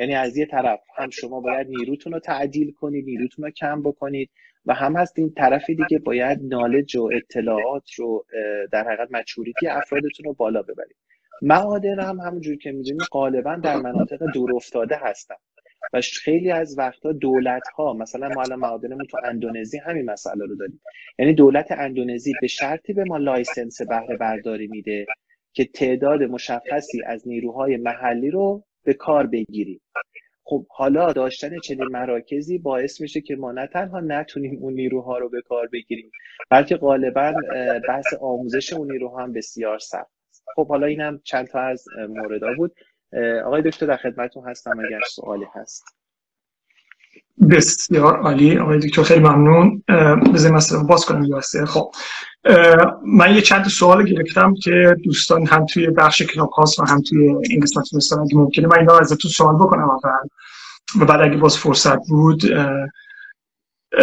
یعنی 0.00 0.14
از 0.14 0.36
یه 0.36 0.46
طرف 0.46 0.80
هم 0.96 1.10
شما 1.10 1.40
باید 1.40 1.68
نیروتون 1.68 2.12
رو 2.12 2.18
تعدیل 2.18 2.72
کنید 2.72 3.04
نیروتون 3.04 3.44
رو 3.44 3.50
کم 3.50 3.82
بکنید 3.82 4.30
و 4.66 4.74
هم 4.74 4.96
هست 4.96 5.18
این 5.18 5.32
طرف 5.34 5.70
دیگه 5.70 5.98
باید 5.98 6.38
knowledge 6.42 6.96
و 6.96 7.10
اطلاعات 7.12 7.92
رو 7.92 8.26
در 8.72 8.84
حقیقت 8.84 9.08
maturity 9.10 9.68
افرادتون 9.68 10.24
رو 10.24 10.34
بالا 10.34 10.62
ببرید. 10.62 10.96
معادن 11.42 12.00
هم 12.00 12.20
همونجور 12.20 12.56
که 12.56 12.72
می‌دونید 12.72 13.02
غالبا 13.12 13.56
در 13.56 13.76
مناطق 13.76 14.22
دور 14.34 14.56
افتاده 14.56 14.96
هستن. 14.96 15.34
و 15.92 16.00
خیلی 16.00 16.50
از 16.50 16.78
وقتها 16.78 17.12
دولت 17.12 17.68
ها 17.68 17.92
مثلا 17.92 18.28
ما 18.28 18.42
الان 18.42 18.58
معادنمون 18.58 19.06
تو 19.06 19.18
اندونزی 19.24 19.78
همین 19.78 20.10
مسئله 20.10 20.46
رو 20.46 20.56
داریم. 20.56 20.80
یعنی 21.18 21.32
دولت 21.32 21.72
اندونزی 21.72 22.34
به 22.40 22.46
شرطی 22.46 22.92
به 22.92 23.04
ما 23.04 23.16
license 23.16 23.82
بهره 23.82 24.16
برداری 24.16 24.66
میده 24.66 25.06
که 25.52 25.64
تعداد 25.64 26.22
مشخصی 26.22 27.02
از 27.06 27.28
نیروهای 27.28 27.76
محلی 27.76 28.30
رو 28.30 28.64
به 28.84 28.94
کار 28.94 29.26
بگیریم. 29.26 29.80
خب 30.46 30.66
حالا 30.70 31.12
داشتن 31.12 31.58
چنین 31.58 31.84
مراکزی 31.84 32.58
باعث 32.58 33.00
میشه 33.00 33.20
که 33.20 33.36
ما 33.36 33.52
نه 33.52 33.66
تنها 33.66 34.00
نتونیم 34.00 34.58
اون 34.60 34.74
نیروها 34.74 35.18
رو 35.18 35.28
به 35.28 35.42
کار 35.42 35.68
بگیریم 35.72 36.10
بلکه 36.50 36.76
غالبا 36.76 37.34
بحث 37.88 38.14
آموزش 38.20 38.72
اون 38.72 38.92
نیروها 38.92 39.22
هم 39.22 39.32
بسیار 39.32 39.78
سخت 39.78 40.14
خب 40.56 40.68
حالا 40.68 40.86
اینم 40.86 41.20
چند 41.24 41.46
تا 41.46 41.60
از 41.60 41.84
موردا 42.08 42.54
بود. 42.56 42.74
آقای 43.46 43.62
دکتر 43.62 43.86
در 43.86 43.96
خدمتتون 43.96 44.48
هستم 44.48 44.78
اگر 44.78 45.00
سوالی 45.10 45.46
هست. 45.54 45.84
بسیار 47.50 48.16
عالی. 48.16 48.58
آقای 48.58 48.78
دکتر 48.78 49.02
خیلی 49.02 49.20
ممنون. 49.20 49.82
بذاریم 50.34 50.56
مثلا 50.56 50.82
باز 50.82 51.04
کنیم 51.04 51.24
یاسه 51.24 51.66
خب. 51.66 51.92
من 53.06 53.34
یه 53.34 53.40
چند 53.40 53.64
سوال 53.64 54.04
گرفتم 54.04 54.54
که 54.54 54.96
دوستان 55.04 55.46
هم 55.46 55.66
توی 55.66 55.90
بخش 55.90 56.22
کتاب 56.22 56.50
و 56.58 56.84
هم 56.88 57.02
توی 57.02 57.28
این 57.50 57.60
قسمت 57.62 57.84
دوستان 57.92 58.20
اگه 58.20 58.36
ممکنه 58.36 58.66
من 58.66 58.78
اینا 58.78 58.98
ازتون 58.98 59.30
سوال 59.30 59.54
بکنم 59.54 59.90
اول. 59.90 60.28
و 61.00 61.04
بعد 61.04 61.20
اگه 61.20 61.36
باز 61.36 61.58
فرصت 61.58 62.08
بود 62.08 62.42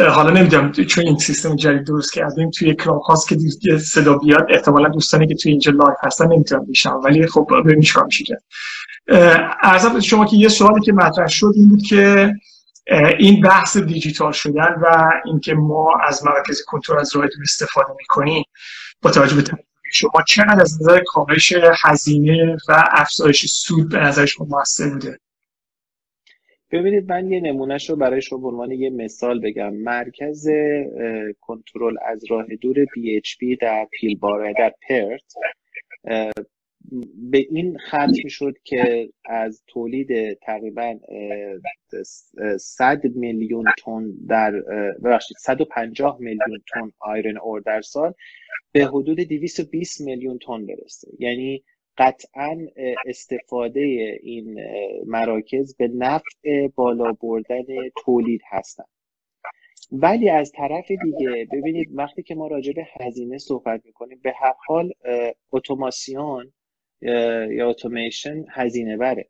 حالا 0.09 0.29
نمی‌دونم 0.29 0.71
چون 0.71 1.05
این 1.05 1.17
سیستم 1.17 1.55
جدید 1.55 1.83
درست 1.83 2.13
کردیم 2.13 2.49
توی 2.49 2.75
Clubhouse 2.75 3.01
ـه 3.01 3.29
که 3.29 3.37
صدا 3.77 4.17
بیاد 4.17 4.45
احتمالا 4.49 4.89
دوستانی 4.89 5.27
که 5.27 5.35
توی 5.35 5.51
اینجا 5.51 5.71
live 5.71 5.97
هستن 6.03 6.27
نمی‌تونم 6.27 6.65
بشم 6.65 7.01
ولی 7.03 7.27
خب 7.27 7.47
ببینیم 7.63 7.81
چیکار 7.81 8.05
میشه 8.05 8.41
عرضم 9.63 9.99
شما 9.99 10.25
که 10.25 10.35
یه 10.35 10.49
سوالی 10.49 10.81
که 10.81 10.93
مطرح 10.93 11.27
شد 11.27 11.53
این 11.55 11.69
بود 11.69 11.81
که 11.83 12.33
این 13.19 13.41
بحث 13.41 13.77
دیجیتال 13.77 14.31
شدن 14.31 14.75
و 14.81 15.11
اینکه 15.25 15.53
ما 15.53 15.89
از 16.07 16.25
مراکز 16.25 16.61
کنترل 16.65 16.99
از 16.99 17.15
راه 17.15 17.25
استفاده 17.41 17.93
می‌کنیم 17.99 18.43
با 19.01 19.11
توجه 19.11 19.35
به 19.35 19.43
شما 19.93 20.23
چقدر 20.27 20.61
از 20.61 20.81
نظر 20.81 21.03
کاهش 21.05 21.53
هزینه 21.83 22.57
و 22.69 22.83
افزایش 22.91 23.45
سود 23.45 23.89
به 23.89 23.99
نظر 23.99 24.25
شما 24.25 24.47
موثر 24.49 24.89
بوده؟ 24.89 25.19
ببینید 26.71 27.11
من 27.11 27.31
یه 27.31 27.39
نمونهش 27.39 27.89
رو 27.89 27.95
برای 27.95 28.21
شما 28.21 28.39
به 28.39 28.47
عنوان 28.47 28.71
یه 28.71 28.89
مثال 28.89 29.39
بگم. 29.39 29.73
مرکز 29.73 30.47
کنترل 31.39 31.95
از 32.05 32.23
راه 32.29 32.45
دور 32.61 32.85
BHP 32.85 33.57
در 33.61 33.87
پیلباره 33.91 34.53
در 34.57 34.73
پرت 34.89 35.33
به 37.31 37.37
این 37.37 37.77
ختم 37.77 38.27
شد 38.27 38.53
که 38.63 39.09
از 39.25 39.63
تولید 39.67 40.33
تقریبا 40.33 40.99
100 42.59 43.05
میلیون 43.15 43.65
تن 43.85 44.11
در 44.27 44.51
ببخشید 45.03 45.37
150 45.37 46.17
میلیون 46.19 46.61
تن 46.73 46.91
آیرن 46.99 47.37
اور 47.37 47.59
در 47.59 47.81
سال 47.81 48.13
به 48.71 48.85
حدود 48.85 49.19
220 49.19 50.01
میلیون 50.01 50.39
تن 50.47 50.65
برسه. 50.65 51.07
یعنی 51.19 51.63
قطعا 51.97 52.57
استفاده 53.05 53.79
این 54.23 54.59
مراکز 55.05 55.75
به 55.75 55.87
نفع 55.87 56.67
بالا 56.75 57.11
بردن 57.13 57.65
تولید 58.05 58.41
هستند 58.49 58.87
ولی 59.91 60.29
از 60.29 60.51
طرف 60.51 60.91
دیگه 60.91 61.47
ببینید 61.51 61.89
وقتی 61.91 62.23
که 62.23 62.35
ما 62.35 62.47
راجع 62.47 62.73
به 62.73 62.87
هزینه 62.99 63.37
صحبت 63.37 63.81
می‌کنیم 63.85 64.19
به 64.23 64.33
هر 64.39 64.53
حال 64.67 64.91
اتوماسیون 65.51 66.53
یا 67.01 67.69
اتوماسیون 67.69 68.45
هزینه 68.49 68.97
بره. 68.97 69.29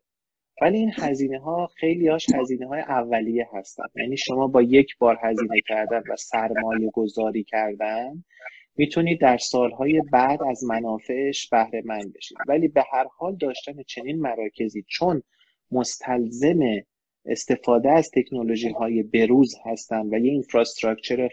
ولی 0.62 0.78
این 0.78 0.92
هزینه 0.94 1.38
ها 1.38 1.66
خیلی 1.66 2.08
هاش 2.08 2.26
هزینه 2.34 2.66
های 2.66 2.80
اولیه 2.80 3.48
هستن. 3.52 3.84
یعنی 3.96 4.16
شما 4.16 4.46
با 4.46 4.62
یک 4.62 4.98
بار 4.98 5.18
هزینه 5.22 5.60
کردن 5.68 6.02
و 6.10 6.16
سرمایه 6.16 6.90
گذاری 6.90 7.44
کردن 7.44 8.24
می‌تونید 8.76 9.20
در 9.20 9.38
سالهای 9.38 10.02
بعد 10.12 10.42
از 10.42 10.64
منافعش 10.64 11.48
بهره 11.48 11.82
مند 11.84 12.12
بشید 12.12 12.38
ولی 12.48 12.68
به 12.68 12.84
هر 12.92 13.06
حال 13.16 13.36
داشتن 13.36 13.82
چنین 13.82 14.20
مراکزی 14.20 14.84
چون 14.88 15.22
مستلزم 15.70 16.60
استفاده 17.26 17.90
از 17.90 18.10
تکنولوژی 18.10 18.68
های 18.68 19.02
بروز 19.02 19.54
هستن 19.64 20.14
و 20.14 20.18
یه 20.18 20.32
اینفراستراکچر 20.32 21.28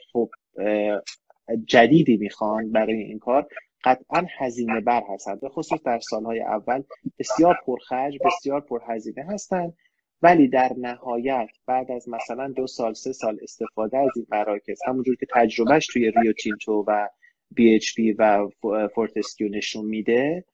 جدیدی 1.65 2.17
می‌خوان 2.17 2.71
برای 2.71 3.01
این 3.01 3.19
کار 3.19 3.47
قطعا 3.83 4.25
هزینه 4.37 4.81
بر 4.81 5.03
هستند 5.09 5.41
به 5.41 5.49
خصوص 5.49 5.79
در 5.85 5.99
سالهای 5.99 6.41
اول 6.41 6.83
بسیار 7.19 7.57
پرخرج 7.65 8.17
بسیار 8.25 8.61
پرهزینه 8.61 9.25
هستند 9.29 9.73
ولی 10.21 10.47
در 10.47 10.73
نهایت 10.77 11.49
بعد 11.65 11.91
از 11.91 12.09
مثلا 12.09 12.47
دو 12.47 12.67
سال 12.67 12.93
سه 12.93 13.13
سال 13.13 13.39
استفاده 13.41 13.97
از 13.97 14.09
این 14.15 14.25
مراکز 14.31 14.79
همونجور 14.87 15.15
که 15.15 15.27
تجربهش 15.33 15.87
توی 15.87 16.11
ریو 16.11 16.33
تینتو 16.33 16.85
و 16.87 17.07
BHP 17.59 18.15
و 18.17 18.49
Fortescue 18.95 19.49
نشون 19.49 19.85
میده 19.85 20.45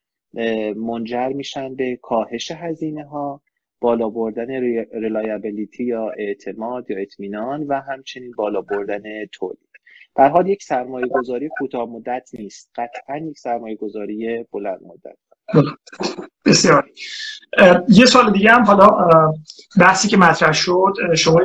منجر 0.76 1.28
میشن 1.28 1.76
به 1.76 2.00
کاهش 2.02 2.52
هزینه 2.52 3.04
ها 3.06 3.42
بالا 3.82 4.10
بردن 4.10 4.52
reliability 4.92 5.84
یا 5.84 6.10
اعتماد 6.10 6.92
یا 6.92 6.98
اطمینان 6.98 7.64
و 7.64 7.82
همچنین 7.82 8.32
بالا 8.32 8.62
بردن 8.62 9.26
تولید. 9.26 9.75
در 10.16 10.30
حال 10.30 10.48
یک 10.48 10.64
سرمایه 10.64 11.08
گذاری 11.08 11.50
کوتاه 11.60 11.90
مدت 11.90 12.30
نیست. 12.34 12.72
قطعا 12.76 13.18
یک 13.18 13.40
سرمایه 13.40 13.76
گذاری 13.76 14.46
بلند 14.54 14.80
مدت. 14.82 15.18
بسیار. 16.46 16.90
یه 17.90 18.06
سؤال 18.06 18.32
دیگه 18.32 18.52
هم 18.52 18.64
حالا 18.64 18.98
بحثی 19.80 20.08
که 20.08 20.18
مطرح 20.18 20.52
شد 20.52 20.94
شما 21.16 21.42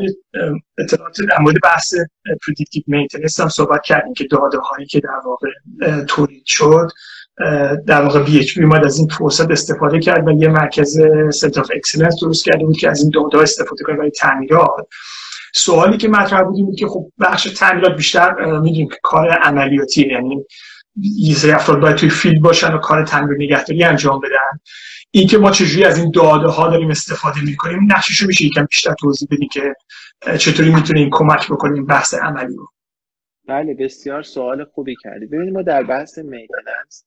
اطلاعات 0.79 1.17
در 1.29 1.39
مورد 1.41 1.57
بحث 1.63 1.95
predictive 2.47 2.83
maintenance 2.87 3.41
هم 3.41 3.49
صحبت 3.49 3.83
کردیم 3.83 4.15
که 4.15 4.25
داده 4.25 4.59
هایی 4.59 4.87
که 4.87 5.01
در 5.01 5.21
واقع 5.25 5.49
تولید 6.05 6.47
شد 6.47 6.89
در 7.87 8.03
واقع 8.03 8.23
BH 8.23 8.59
اومد 8.59 8.85
از 8.85 8.99
این 8.99 9.09
فرصت 9.09 9.51
استفاده 9.51 10.01
کرد 10.01 10.29
و 10.29 10.33
یه 10.33 10.49
مرکز 10.49 10.99
center 11.33 11.59
of 11.59 11.71
excellence 11.75 12.21
درست 12.23 12.45
کرده 12.45 12.65
بود 12.65 12.77
که 12.77 12.91
از 12.91 13.03
این 13.03 13.11
داده 13.15 13.39
استفاده 13.39 13.85
کنه 13.85 13.97
برای 13.97 14.11
تعمیرات. 14.11 14.89
سوالی 15.55 15.97
که 15.97 16.09
مطرح 16.09 16.43
بود 16.43 16.77
که 16.79 16.87
خب 16.87 17.11
بخش 17.21 17.45
تعمیرات 17.45 17.97
بیشتر 17.97 18.35
می‌دونیم 18.35 18.89
که 18.89 18.97
کار 19.03 19.31
عملیاتی 19.31 20.09
یعنی 20.09 20.45
یه 20.97 21.35
سری 21.35 21.51
افراد 21.51 21.81
باید 21.81 21.97
توی 21.97 22.09
field 22.09 22.43
باشن 22.43 22.75
و 22.75 22.79
کار 22.79 23.05
تعمیر 23.05 23.37
نگهداری 23.37 23.85
انجام 23.85 24.21
بدن. 24.21 24.61
این 25.11 25.29
که 25.29 25.39
ما 25.39 25.51
چجوری 25.51 25.85
از 25.85 25.99
این 25.99 26.11
داده 26.11 26.49
ها 26.49 26.71
داریم 26.71 26.91
استفاده 26.91 27.41
می‌کنیم 27.45 27.93
نقشش 27.93 28.19
رو 28.19 28.27
میشه 28.27 28.45
یکم 28.45 28.65
بیشتر 28.65 28.95
توضیح 29.01 29.29
بدی 29.31 29.49
که 29.49 29.75
چطوری 30.39 30.75
می‌تونیم 30.75 31.09
کمک 31.13 31.49
بکنیم 31.49 31.87
بحث 31.87 32.15
عملی 32.15 32.57
رو. 32.57 32.69
بله 33.49 33.75
بسیار 33.75 34.23
سوال 34.23 34.65
خوبی 34.65 34.97
کردی. 35.03 35.27
ببینید 35.27 35.55
ما 35.55 35.63
در 35.63 35.83
بحث 35.83 36.19
میتننس 36.19 37.05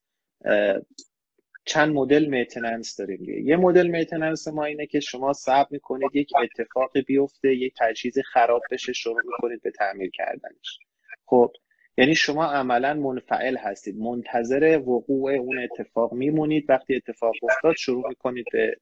چند 1.66 1.94
مدل 1.94 2.26
میتننس 2.26 2.96
داریم 2.96 3.46
یه 3.46 3.56
مدل 3.56 3.88
میتننس 3.88 4.48
ما 4.48 4.64
اینه 4.66 4.86
که 4.86 5.00
شما 5.00 5.34
صبر 5.34 5.68
می‌کنید 5.72 6.10
یک 6.14 6.32
اتفاقی 6.44 7.02
بیفته 7.02 7.56
یک 7.56 7.74
تجهیز 7.80 8.20
خراب 8.20 8.62
بشه 8.72 8.94
شروع 8.94 9.22
می‌کنید 9.26 9.62
به 9.62 9.72
تعمیر 9.72 10.12
کردنش. 10.12 10.80
خب 11.26 11.52
یعنی 11.98 12.16
شما 12.16 12.46
عملا 12.46 12.94
منفعل 12.94 13.58
هستید. 13.58 13.98
منتظر 13.98 14.82
وقوع 14.86 15.32
اون 15.32 15.60
اتفاق 15.60 16.14
میمونید. 16.14 16.70
وقتی 16.70 16.96
اتفاق 16.96 17.34
افتاد 17.44 17.76
شروع 17.76 18.08
می‌کنید 18.10 18.46
به 18.52 18.76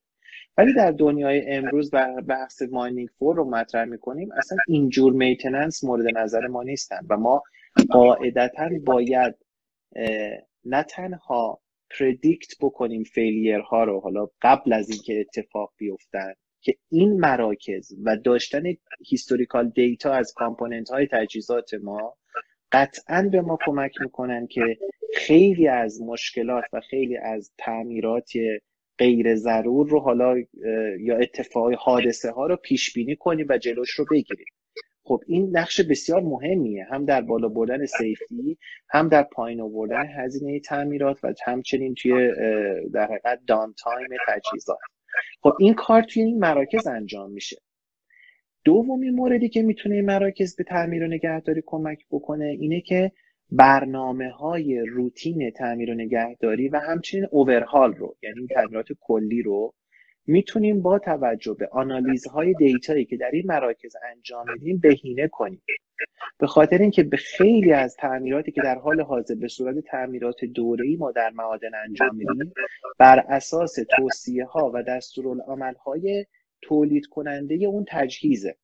ولی 0.58 0.74
در 0.74 0.92
دنیای 0.92 1.52
امروز 1.52 1.92
بحث 2.28 2.62
mining 2.62 3.10
four 3.20 3.36
رو 3.36 3.50
مطرح 3.50 3.86
می‌کنیم. 3.86 4.32
اصلا 4.32 4.58
اینجور 4.68 5.14
maintenance 5.14 5.84
مورد 5.84 6.18
نظر 6.18 6.48
ما 6.48 6.64
نیستن 6.64 7.00
و 7.10 7.18
ما 7.18 7.44
قاعدتا 7.90 8.70
باید 8.86 9.36
نه 10.66 10.84
تنها 10.84 11.61
predict 12.00 12.52
بکنیم 12.62 13.04
failure 13.04 13.60
ها 13.60 13.84
رو 13.84 14.00
حالا 14.00 14.28
قبل 14.42 14.74
از 14.74 14.90
اینکه 14.90 15.20
اتفاق 15.20 15.74
بیفتن 15.78 16.34
که 16.62 16.76
این 16.90 17.20
مراکز 17.20 17.94
و 18.04 18.18
داشتن 18.18 18.64
historical 19.08 19.70
data 19.70 20.14
از 20.14 20.34
component 20.36 20.90
های 20.90 21.08
تجهیزات 21.12 21.74
ما 21.74 22.18
قطعا 22.72 23.30
به 23.32 23.42
ما 23.42 23.58
کمک 23.66 24.02
می‌کنن 24.02 24.48
که 24.48 24.78
خیلی 25.16 25.68
از 25.68 26.02
مشکلات 26.02 26.64
و 26.74 26.82
خیلی 26.82 27.18
از 27.18 27.52
تعمیرات 27.58 28.32
غیر 28.98 29.36
ضرور 29.36 29.90
رو 29.90 30.00
حالا 30.00 30.36
یا 31.00 31.18
اتفاق 31.18 31.74
حادثه 31.74 32.32
ها 32.32 32.48
رو 32.48 32.56
پیش 32.56 32.94
بینی 32.94 33.16
کنیم 33.16 33.46
و 33.50 33.58
جلوش 33.58 33.90
رو 33.90 34.06
بگیریم. 34.12 34.46
خب 35.04 35.24
این 35.28 35.58
نقش 35.58 35.82
بسیار 35.82 36.22
مهمیه 36.22 36.86
هم 36.90 37.06
در 37.06 37.22
بالا 37.22 37.48
بردن 37.48 37.86
سیفتی 37.86 38.58
هم 38.90 39.08
در 39.08 39.24
پایین 39.24 39.62
آوردن 39.62 40.06
هزینه 40.06 40.60
تعمیرات 40.60 41.24
و 41.24 41.34
همچنین 41.46 41.96
توی 41.96 42.32
در 42.94 43.06
حقیقت 43.06 43.40
دان 43.48 43.74
تایم 43.84 44.10
تجهیزات. 44.28 44.78
خب 45.42 45.54
این 45.60 45.74
کار 45.74 46.02
توی 46.02 46.24
این 46.24 46.40
مراکز 46.40 46.88
انجام 46.88 47.32
میشه. 47.32 47.58
دومین 48.64 49.16
موردی 49.16 49.50
که 49.50 49.62
می‌تونه 49.62 49.96
این 49.96 50.06
مراکز 50.06 50.56
به 50.56 50.64
تعمیر 50.64 51.04
و 51.04 51.08
نگهداری 51.08 51.64
کمک 51.66 52.06
بکنه 52.12 52.46
اینه 52.46 52.82
که 52.82 53.12
برنامه 53.52 54.30
های 54.30 54.80
روتین 54.80 55.52
تعمیر 55.52 55.92
و 55.92 55.94
نگهداری 55.94 56.70
و 56.70 56.80
همچنین 56.80 57.28
اوورهال 57.32 57.94
رو 57.94 58.16
یعنی 58.24 58.48
تعمیرات 58.48 58.88
کلی 59.00 59.42
رو 59.42 59.74
می‌تونیم 60.28 60.82
با 60.82 61.00
توجه 61.00 61.54
به 61.54 61.70
آنالیزهای 61.72 62.54
دیتایی 62.54 63.06
که 63.06 63.18
در 63.18 63.30
این 63.34 63.44
مراکز 63.46 63.96
انجام 64.12 64.46
میدیم 64.54 64.78
بهینه 64.78 65.28
کنیم. 65.28 65.62
به 66.38 66.48
خاطر 66.48 66.78
اینکه 66.78 67.04
به 67.04 67.18
خیلی 67.18 67.74
از 67.74 67.96
تعمیراتی 67.96 68.52
که 68.52 68.62
در 68.62 68.76
حال 68.76 69.02
حاضر 69.02 69.36
به 69.36 69.48
صورت 69.48 69.80
تعمیرات 69.80 70.46
دوره‌ای 70.46 70.96
ما 70.96 71.12
در 71.12 71.30
معادن 71.30 71.76
انجام 71.76 72.16
میدیم 72.16 72.54
بر 73.00 73.20
اساس 73.20 73.76
توصیه 73.98 74.46
ها 74.46 74.72
و 74.74 74.84
دستورالعمل 74.84 75.74
های 75.74 76.26
تولید 76.62 77.06
کننده 77.06 77.56
اون 77.56 77.86
تجهیزه. 77.90 78.56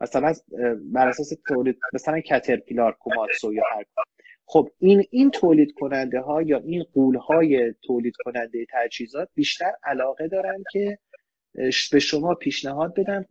مثلا 0.00 0.32
بر 0.92 1.08
اساس 1.08 1.32
تولید 1.48 1.78
مثلا 1.92 2.20
کترپیلار 2.20 2.92
کوماتسو 2.92 3.52
یا 3.52 3.62
هر 3.76 3.84
خب 4.52 4.68
این 4.78 5.04
این 5.10 5.30
تولید 5.30 5.72
کننده 5.72 6.20
ها 6.20 6.42
یا 6.42 6.58
این 6.58 6.84
قول 6.94 7.16
های 7.16 7.74
تولید 7.82 8.14
کننده 8.24 8.66
تجهیزات 8.72 9.28
بیشتر 9.34 9.72
علاقه 9.84 10.28
دارن 10.28 10.64
که 10.72 10.98
به 11.92 11.98
شما 11.98 12.34
پیشنهاد 12.34 12.94
بدن 12.94 13.24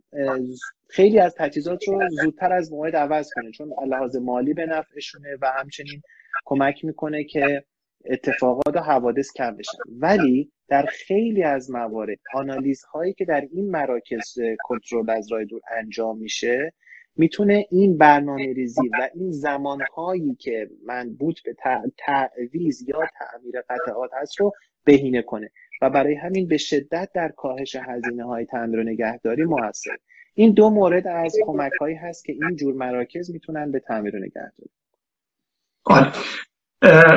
خیلی 0.88 1.18
از 1.18 1.34
تجهیزات 1.34 1.88
رو 1.88 2.08
زودتر 2.22 2.52
از 2.52 2.72
موعد 2.72 2.96
عوض 2.96 3.30
کنه 3.34 3.50
چون 3.50 3.72
لحاظ 3.86 4.16
مالی 4.16 4.54
به 4.54 4.66
نفعشونه 4.66 5.36
و 5.40 5.52
همچنین 5.56 6.02
کمک 6.44 6.84
می‌کنه 6.84 7.24
که 7.24 7.64
اتفاقات 8.04 8.76
و 8.76 8.80
حوادث 8.80 9.32
کم 9.36 9.56
بشن. 9.56 9.78
ولی 9.98 10.52
در 10.68 10.86
خیلی 10.86 11.42
از 11.42 11.70
موارد 11.70 12.18
آنالیز 12.34 12.84
هایی 12.84 13.12
که 13.12 13.24
در 13.24 13.48
این 13.52 13.70
مراکز 13.70 14.34
کنترل 14.64 15.10
از 15.10 15.32
راه 15.32 15.44
دور 15.44 15.60
انجام 15.76 16.18
میشه 16.18 16.72
می‌تونه 17.20 17.66
این 17.70 17.98
برنامه 17.98 18.52
ریزی 18.52 18.88
و 18.88 19.08
این 19.14 19.32
زمانهایی 19.32 20.34
که 20.34 20.70
بود 21.18 21.40
به 21.44 21.56
تعویز 21.98 22.88
یا 22.88 22.98
تعمیر 23.18 23.60
قطعات 23.70 24.10
هست 24.22 24.40
رو 24.40 24.52
بهینه 24.84 25.22
کنه. 25.22 25.50
و 25.82 25.90
برای 25.90 26.14
همین 26.14 26.48
به 26.48 26.56
شدت 26.56 27.10
در 27.14 27.28
کاهش 27.28 27.76
هزینه 27.76 28.24
های 28.24 28.44
تعمیر 28.44 28.80
و 28.80 28.82
نگهداری 28.82 29.44
موثر. 29.44 29.96
این 30.34 30.52
دو 30.52 30.70
مورد 30.70 31.06
از 31.06 31.36
کمک 31.46 31.72
هایی 31.80 31.96
هست 31.96 32.24
که 32.24 32.32
این 32.32 32.56
جور 32.56 32.74
مراکز 32.74 33.30
می‌تونن 33.30 33.72
به 33.72 33.80
تعمیر 33.80 34.16
و 34.16 34.18
نگهداری. 34.18 34.70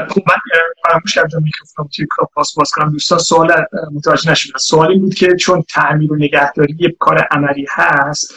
خب 0.10 0.22
من 0.28 0.36
فراموش 0.84 1.16
کردم 1.16 1.44
میکروفونم 1.44 1.90
توی 1.96 2.06
کلاپ 2.18 2.30
باز 2.34 2.72
کنم 2.72 2.92
دوستان 2.92 3.20
سوال 3.20 3.52
متوجه 3.92 4.32
نشدن. 4.32 4.58
سوال 4.58 5.00
بود 5.00 5.14
که 5.14 5.36
چون 5.36 5.64
تعمیر 5.70 6.14
و 6.14 6.16
نگهداری 6.16 6.76
یه 6.80 6.96
کار 7.00 7.28
عملی 7.32 7.66
هست 7.70 8.34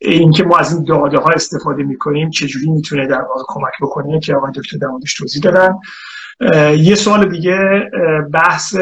اینکه 0.00 0.44
ما 0.44 0.58
از 0.58 0.74
این 0.74 0.84
داده 0.84 1.18
ها 1.18 1.30
استفاده 1.30 1.82
می‌کنیم 1.82 2.30
چجوری 2.30 2.70
می‌تونه 2.70 3.06
در 3.06 3.22
واقع 3.22 3.42
کمک 3.46 3.72
بکنه؟ 3.82 4.20
که 4.20 4.34
آقای 4.34 4.52
دکتر 4.54 4.76
دمادش 4.76 5.14
توضیح 5.14 5.42
دادن. 5.42 5.78
یه 6.76 6.94
سوال 6.94 7.28
دیگه 7.28 7.90
بحث 8.32 8.76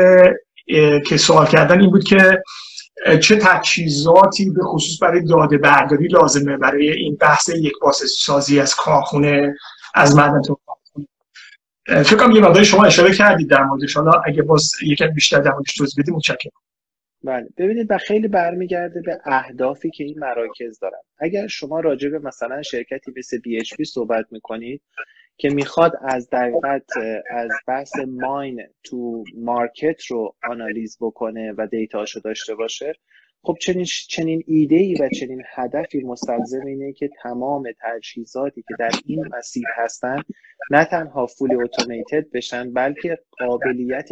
که 1.07 1.16
سوال 1.16 1.46
کردن 1.46 1.81
این 1.81 1.90
بود 1.90 2.04
که 2.04 2.42
چه 3.20 3.37
تجهیزاتی 3.37 4.50
به 4.50 4.64
خصوص 4.64 5.02
برای 5.02 5.24
داده 5.24 5.59
برداری 5.59 6.09
لازمه 6.09 6.57
برای 6.57 6.90
این 6.90 7.16
بحث 7.20 7.48
یک 7.48 7.72
سازی 8.18 8.61
از 8.61 8.74
کارخونه 8.74 9.54
از 9.94 10.16
معدن 10.16 10.42
تو 10.42 10.59
فکر 11.87 12.16
کنم 12.16 12.37
یه 12.37 12.40
مقداری 12.40 12.64
شما 12.64 12.85
اشاره 12.85 13.14
کردید 13.14 13.50
در 13.50 13.64
موردش. 13.64 13.96
حالا 13.96 14.12
اگه 14.24 14.42
باز 14.42 14.70
یکم 14.83 15.07
بیشتر 15.07 15.40
در 15.40 15.52
موردش 15.52 15.74
توضیح 15.76 16.02
بدید 16.02 16.14
متشکرم. 16.14 16.52
بله. 17.24 17.48
ببینید 17.57 17.87
و 17.90 17.98
خیلی 17.98 18.28
برمیگرده 18.28 19.00
به 19.00 19.18
اهدافی 19.24 19.90
که 19.90 20.04
این 20.04 20.18
مراکز 20.18 20.78
دارن. 20.78 21.00
اگر 21.18 21.46
شما 21.46 21.81
راجع 21.81 22.09
به 22.09 22.18
مثلا 22.18 22.62
شرکتی 22.62 23.12
مثل 23.16 23.38
BHP 23.38 23.83
صحبت 23.83 24.26
می‌کنید 24.31 24.83
که 25.37 25.50
می‌خواد 25.50 25.92
از 26.02 26.28
دقیقت 26.31 26.96
از 27.31 27.50
بحث 27.66 27.92
mine 28.07 28.62
to 28.85 29.24
market 29.37 30.04
رو 30.07 30.35
آنالیز 30.50 30.98
بکنه 31.00 31.54
و 31.59 31.66
data 31.66 31.97
شو 31.97 32.20
داشته 32.20 32.54
باشه 32.54 32.92
خب 33.42 33.57
چنین 33.61 33.85
چنین 33.85 34.42
ایده 34.46 34.76
ای 34.76 34.94
و 34.94 35.09
چنین 35.09 35.42
هدفی 35.54 36.02
مستلزم 36.04 36.66
اینه 36.66 36.92
که 36.92 37.11
تمام 37.22 37.68
تجهیزاتی 37.81 38.62
که 38.68 38.74
در 38.78 38.90
این 39.07 39.24
مسیر 39.37 39.64
هستن 39.76 40.22
نه 40.70 40.85
تنها 40.85 41.26
fully 41.26 41.54
automated 41.54 42.31
بشن 42.35 42.72
بلکه 42.72 43.18
قابلیت 43.38 44.09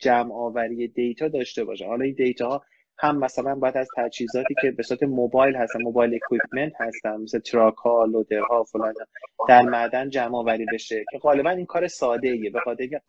جمع 0.00 0.34
آوری 0.34 0.88
data 0.88 1.28
داشته 1.28 1.64
باشه. 1.64 1.86
حالا 1.86 2.04
این 2.04 2.14
data 2.14 2.62
هم 2.98 3.18
مثلا 3.18 3.54
باید 3.54 3.76
از 3.76 3.88
تجهیزاتی 3.96 4.54
که 4.62 4.70
به 4.70 4.82
صورت 4.82 5.02
mobile 5.02 5.56
هستن 5.56 5.82
mobile 5.82 6.14
equipment 6.14 6.72
هستن 6.80 7.16
مثل 7.16 7.38
truck 7.38 7.74
ها 7.74 8.04
لودرها 8.04 8.64
فلان 8.64 8.94
در 9.48 9.62
معدن 9.62 10.10
جمع 10.10 10.36
آوری 10.36 10.66
بشه 10.72 11.04
که 11.12 11.18
غالبا 11.18 11.50
این 11.50 11.66
کار 11.66 11.88
ساده 11.88 12.28
ایه 12.28 12.50
به 12.50 12.60
خاطر 12.60 12.82
اینکه 12.82 13.00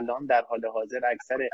الان 0.00 0.26
در 0.26 0.42
حال 0.42 0.66
حاضر 0.66 1.00
اکثر 1.06 1.48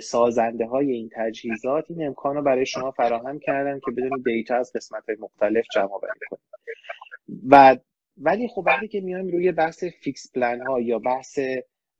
سازنده 0.00 0.66
های 0.66 0.92
این 0.92 1.10
تجهیزات 1.16 1.84
این 1.88 2.06
امکان 2.06 2.36
رو 2.36 2.42
برای 2.42 2.66
شما 2.66 2.90
فراهم 2.90 3.38
کردن 3.38 3.80
که 3.84 3.90
بتونید 3.90 4.22
data 4.24 4.56
از 4.56 4.72
قسمت 4.74 5.04
های 5.08 5.16
مختلف 5.20 5.64
جمع 5.74 5.92
آوری 5.92 6.20
کنید. 6.30 6.42
و 7.50 7.76
ولی 8.16 8.48
خب 8.48 8.62
وقتی 8.66 8.88
که 8.88 9.00
میایم 9.00 9.28
روی 9.28 9.52
بحث 9.52 9.84
fixed 9.84 10.32
plant 10.34 10.66
ها 10.66 10.80
یا 10.80 10.98
بحث 10.98 11.38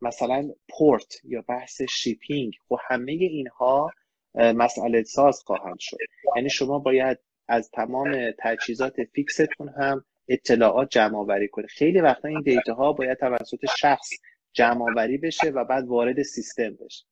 مثلا 0.03 0.51
پورت 0.69 1.15
یا 1.25 1.45
بحث 1.49 1.83
shipping 1.83 2.53
و 2.71 2.77
خب 2.77 2.83
همه 2.89 3.13
اینها 3.13 3.91
مسئله 4.35 5.03
ساز 5.03 5.43
خواهند 5.47 5.79
شد. 5.79 5.97
یعنی 6.37 6.51
شما 6.51 6.79
باید 6.79 7.19
از 7.49 7.71
تمام 7.71 8.31
تجهیزات 8.39 9.05
فیکستون 9.15 9.69
هم 9.69 10.05
اطلاعات 10.29 10.91
جمع 10.91 11.19
آوری 11.19 11.49
کنید. 11.49 11.69
خیلی 11.69 12.01
وقتا 12.01 12.29
این 12.29 12.41
data 12.41 12.75
ها 12.75 12.93
باید 12.93 13.19
توسط 13.19 13.67
شخص 13.79 14.09
جمع 14.53 14.91
آوری 14.91 15.19
بشه 15.19 15.49
و 15.49 15.65
بعد 15.65 15.87
وارد 15.87 16.23
سیستم 16.23 16.71
بشه. 16.71 17.05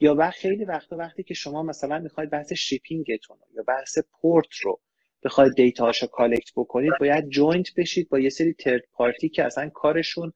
یا 0.00 0.14
وقت 0.14 0.38
خیلی 0.38 0.64
وقتا 0.64 0.96
وقتی 0.96 1.22
که 1.22 1.34
شما 1.34 1.62
مثلا 1.62 1.98
می‌خواید 1.98 2.30
بحث 2.30 2.52
shipping 2.52 3.13
تون 3.13 3.36
یا 3.54 3.62
بحث 3.62 3.98
پورت 4.12 4.54
رو 4.62 4.80
بخواید 5.24 5.54
data 5.54 5.84
هاشو 5.84 6.06
collect 6.06 6.50
بکنید 6.56 6.92
باید 7.00 7.28
joint 7.28 7.74
بشید 7.76 8.08
با 8.08 8.18
یه 8.18 8.28
سری 8.28 8.54
third 8.54 8.82
party 8.92 9.28
که 9.28 9.44
اصلا 9.44 9.68
کارشون 9.68 10.32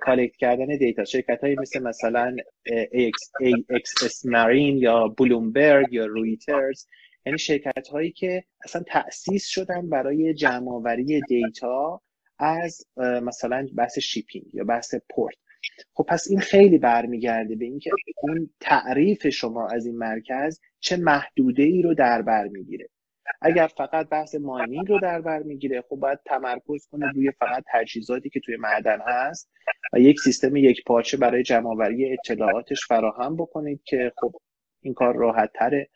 collect 0.00 0.36
کردن 0.36 0.76
data. 0.76 1.04
شرکت 1.04 1.40
های 1.44 1.54
مثل 1.54 1.82
مثلا 1.82 2.36
AXS 2.68 4.24
Marine 4.24 4.76
یا 4.76 5.08
بلومبرگ 5.08 5.92
یا 5.92 6.06
رویترز 6.06 6.86
یعنی 7.26 7.38
شرکت 7.38 7.88
هایی 7.88 8.12
که 8.12 8.44
اصلا 8.64 8.82
تأسیس 8.86 9.46
شدن 9.46 9.88
برای 9.88 10.34
جمع 10.34 10.70
آوری 10.70 11.20
دیتا 11.28 12.00
از 12.38 12.86
مثلا 12.96 13.68
بحث 13.76 13.98
شیپینگ 13.98 14.46
یا 14.54 14.64
بحث 14.64 14.94
پورت 15.10 15.36
خب 15.94 16.04
پس 16.08 16.26
این 16.30 16.40
خیلی 16.40 16.78
برمیگرده 16.78 17.56
به 17.56 17.64
اینکه 17.64 17.90
اون 18.22 18.50
تعریف 18.60 19.28
شما 19.28 19.68
از 19.68 19.86
این 19.86 19.96
مرکز 19.98 20.60
چه 20.80 20.96
محدوده 20.96 21.62
ای 21.62 21.82
رو 21.82 21.94
در 21.94 22.22
بر 22.22 22.48
می‌گیره. 22.48 22.88
اگر 23.42 23.66
فقط 23.66 24.08
بحث 24.08 24.34
ماینینگ 24.34 24.88
رو 24.88 24.98
در 24.98 25.20
بر 25.20 25.38
می‌گیره 25.38 25.84
خب 25.88 25.96
باید 25.96 26.18
تمرکز 26.26 26.86
کنه 26.90 27.12
روی 27.14 27.32
فقط 27.32 27.64
تجهیزاتی 27.72 28.30
که 28.30 28.40
توی 28.40 28.56
معدن 28.56 28.98
هست 29.06 29.50
و 29.92 29.98
یک 29.98 30.20
سیستم 30.20 30.56
یک 30.56 30.84
پارچه 30.86 31.16
برای 31.16 31.42
جمعآوری 31.42 32.12
اطلاعاتش 32.12 32.86
فراهم 32.88 33.36
بکنید 33.36 33.80
که 33.84 34.12
خب 34.16 34.32
این 34.82 34.94
کار 34.94 35.16
راحت 35.16 35.50
تره 35.54 35.88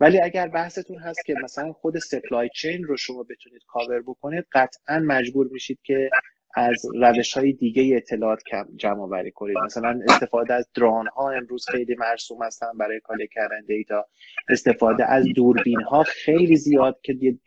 ولی 0.00 0.20
اگر 0.20 0.48
بحثتون 0.48 0.98
هست 0.98 1.24
که 1.24 1.34
مثلا 1.42 1.72
خود 1.72 1.98
supply 1.98 2.48
chain 2.54 2.84
رو 2.84 2.96
شما 2.96 3.22
بتونید 3.22 3.62
کاور 3.66 4.02
بکنید 4.02 4.44
قطعا 4.52 4.98
مجبور 4.98 5.48
میشید 5.52 5.78
که 5.82 6.10
از 6.54 6.86
روش 6.94 7.32
های 7.32 7.52
دیگه 7.52 7.96
اطلاعات 7.96 8.42
جمع 8.76 9.00
آوری 9.00 9.30
کنید. 9.30 9.58
مثلا 9.58 10.00
استفاده 10.08 10.54
از 10.54 10.68
drone 10.74 11.06
ها 11.06 11.30
امروز 11.30 11.66
خیلی 11.68 11.94
مرسوم 11.94 12.42
هستن 12.42 12.78
برای 12.78 13.00
collect 13.00 13.26
کردن 13.26 13.64
data. 13.66 14.06
استفاده 14.48 15.10
از 15.10 15.26
دوربین 15.34 15.80
ها 15.80 16.02
خیلی 16.02 16.56
زیاد 16.56 17.00
که 17.02 17.38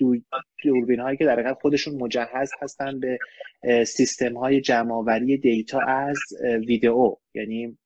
دوربین 0.63 0.99
هایی 0.99 1.17
که 1.17 1.25
در 1.25 1.53
خودشون 1.53 1.95
مجهز 1.95 2.51
هستن 2.61 2.99
به 2.99 3.19
سیستم 3.85 4.37
های 4.37 4.61
جمع 4.61 4.93
آوری 4.93 5.37
data 5.37 5.79
از 5.79 6.17
ویدئو. 6.41 7.15
یعنی 7.33 7.77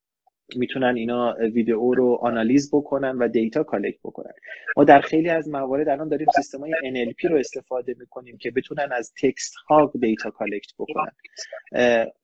می‌تونن 0.56 0.96
اینا 0.96 1.36
ویدیو 1.54 1.94
رو 1.94 2.20
آنالیز 2.22 2.70
بکنن 2.74 3.18
و 3.18 3.28
data 3.28 3.64
collect 3.64 4.00
بکنن. 4.04 4.32
ما 4.78 4.84
در 4.84 5.02
خیلی 5.02 5.30
از 5.30 5.50
موارد 5.50 5.90
الان 5.90 6.10
داریم 6.10 6.28
سیستم 6.36 6.60
های 6.60 6.72
NLP 6.72 7.30
رو 7.30 7.38
استفاده 7.38 7.96
می‌کنیم 8.00 8.38
که 8.38 8.52
بتونن 8.52 8.90
از 8.92 9.14
text 9.22 9.56
ها 9.56 9.92
data 10.02 10.30
collect 10.30 10.72
بکنن. 10.80 11.12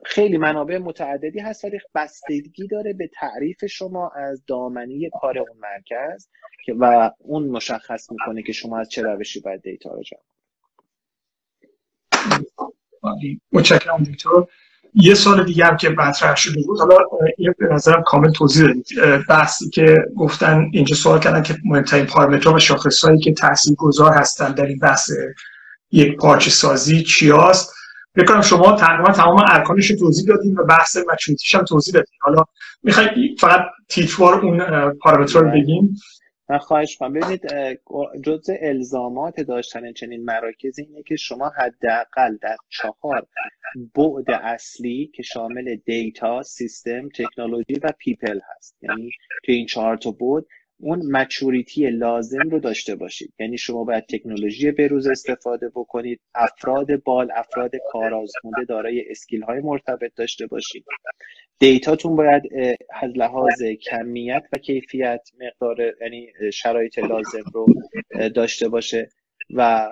خیلی 0.06 0.38
منابع 0.38 0.78
متعددی 0.78 1.40
هست 1.40 1.66
ولی 1.66 1.80
بستگی 1.96 2.68
داره 2.68 2.94
به 2.94 3.08
تعریف 3.14 3.66
شما 3.66 4.10
از 4.10 4.46
دامنه 4.48 5.10
کار 5.22 5.40
اون 5.40 5.58
مرکز 5.62 6.28
و 6.80 7.12
اون 7.20 7.48
مشخص 7.48 8.12
می‌کنه 8.12 8.44
که 8.44 8.54
شما 8.54 8.80
از 8.80 8.90
چه 8.90 9.02
روشی 9.02 9.40
باید 9.40 9.62
data 9.62 9.94
رو 9.94 10.04
جمع 10.04 10.20
متشکرم 13.52 14.04
دکتر. 14.04 14.30
یه 14.96 15.14
سال 15.14 15.44
دیگه 15.44 15.66
هم 15.66 15.78
که 15.78 15.90
مطرح 15.90 16.36
شده 16.36 16.62
بود 16.62 16.80
حالا 16.80 16.98
یه 17.38 17.56
به 17.60 17.68
نظرم 17.74 18.04
کامل 18.04 18.32
توضیح 18.32 18.68
دادید. 18.68 18.88
بحثی 19.30 19.70
که 19.70 19.98
گفتن 20.18 20.70
اینجا 20.74 20.96
سوال 20.96 21.20
کردن 21.20 21.44
که 21.44 21.58
مهمترین 21.66 22.06
پارامترها 22.06 22.56
و 22.56 22.60
شاخصهایی 22.60 23.20
که 23.20 23.34
گذار 23.78 24.14
هستن 24.14 24.52
در 24.52 24.66
این 24.66 24.80
بحث 24.80 25.12
یک 25.92 26.18
پارچه 26.18 26.50
سازی 26.50 27.04
چی 27.04 27.32
هست 27.32 27.74
بکنم 28.16 28.42
شما 28.42 28.76
تقریبا 28.76 29.12
تمام 29.12 29.46
ارکانش 29.50 29.92
رو 29.92 29.98
توضیح 29.98 30.28
دادیم 30.28 30.56
و 30.56 30.64
بحث 30.64 30.98
مچوریتیش 31.14 31.56
هم 31.56 31.64
توضیح 31.64 31.94
دادیم 31.94 32.14
حالا 32.20 32.44
می‌خوای 32.84 33.08
فقط 33.40 33.62
تیتروار 33.90 34.46
اون 34.46 34.90
پارامتر 34.92 35.40
رو 35.40 35.52
بگیم 35.52 35.98
من 36.50 36.58
خواهش 36.58 36.98
کنم 36.98 37.14
ببینید 37.14 37.42
جزء 38.24 38.54
الزامات 38.62 39.42
داشتن 39.42 39.94
چنین 39.94 40.26
مراکز 40.26 40.80
اینه 40.80 41.04
که 41.04 41.16
شما 41.16 41.52
حداقل 41.58 42.38
در 42.42 42.56
چهار 42.70 43.28
بعد 43.96 44.42
اصلی 44.44 45.12
که 45.16 45.24
شامل 45.24 45.76
data، 45.76 46.42
سیستم، 46.44 47.10
تکنولوژی 47.10 47.80
و 47.84 47.92
people 48.00 48.40
هست. 48.56 48.78
یعنی 48.82 49.10
تو 49.46 49.52
این 49.52 49.66
چهار 49.66 49.98
تا 49.98 50.12
بعد 50.12 50.46
اون 50.80 51.12
maturity 51.12 51.90
لازم 51.90 52.50
رو 52.52 52.60
داشته 52.60 52.96
باشید. 52.96 53.34
یعنی 53.40 53.58
شما 53.58 53.84
باید 53.84 54.06
تکنولوژی 54.06 54.72
بروز 54.72 55.08
استفاده 55.08 55.70
بکنید 55.70 56.22
افراد 56.36 57.04
بال 57.04 57.32
افراد 57.36 57.72
کارآزموده 57.92 58.64
دارای 58.70 59.04
skill 59.10 59.44
های 59.44 59.60
مرتبط 59.60 60.12
داشته 60.16 60.48
باشید. 60.48 60.86
data 61.60 61.92
تون 61.92 62.16
باید 62.16 62.44
از 63.02 63.12
لحاظ 63.16 63.64
کمیت 63.64 64.44
و 64.54 64.58
کیفیت 64.58 65.30
مقدار 65.40 65.94
یعنی 66.02 66.32
شرایط 66.54 67.00
لازم 67.00 67.44
رو 67.54 67.66
داشته 68.36 68.70
باشه 68.70 69.10
و 69.50 69.90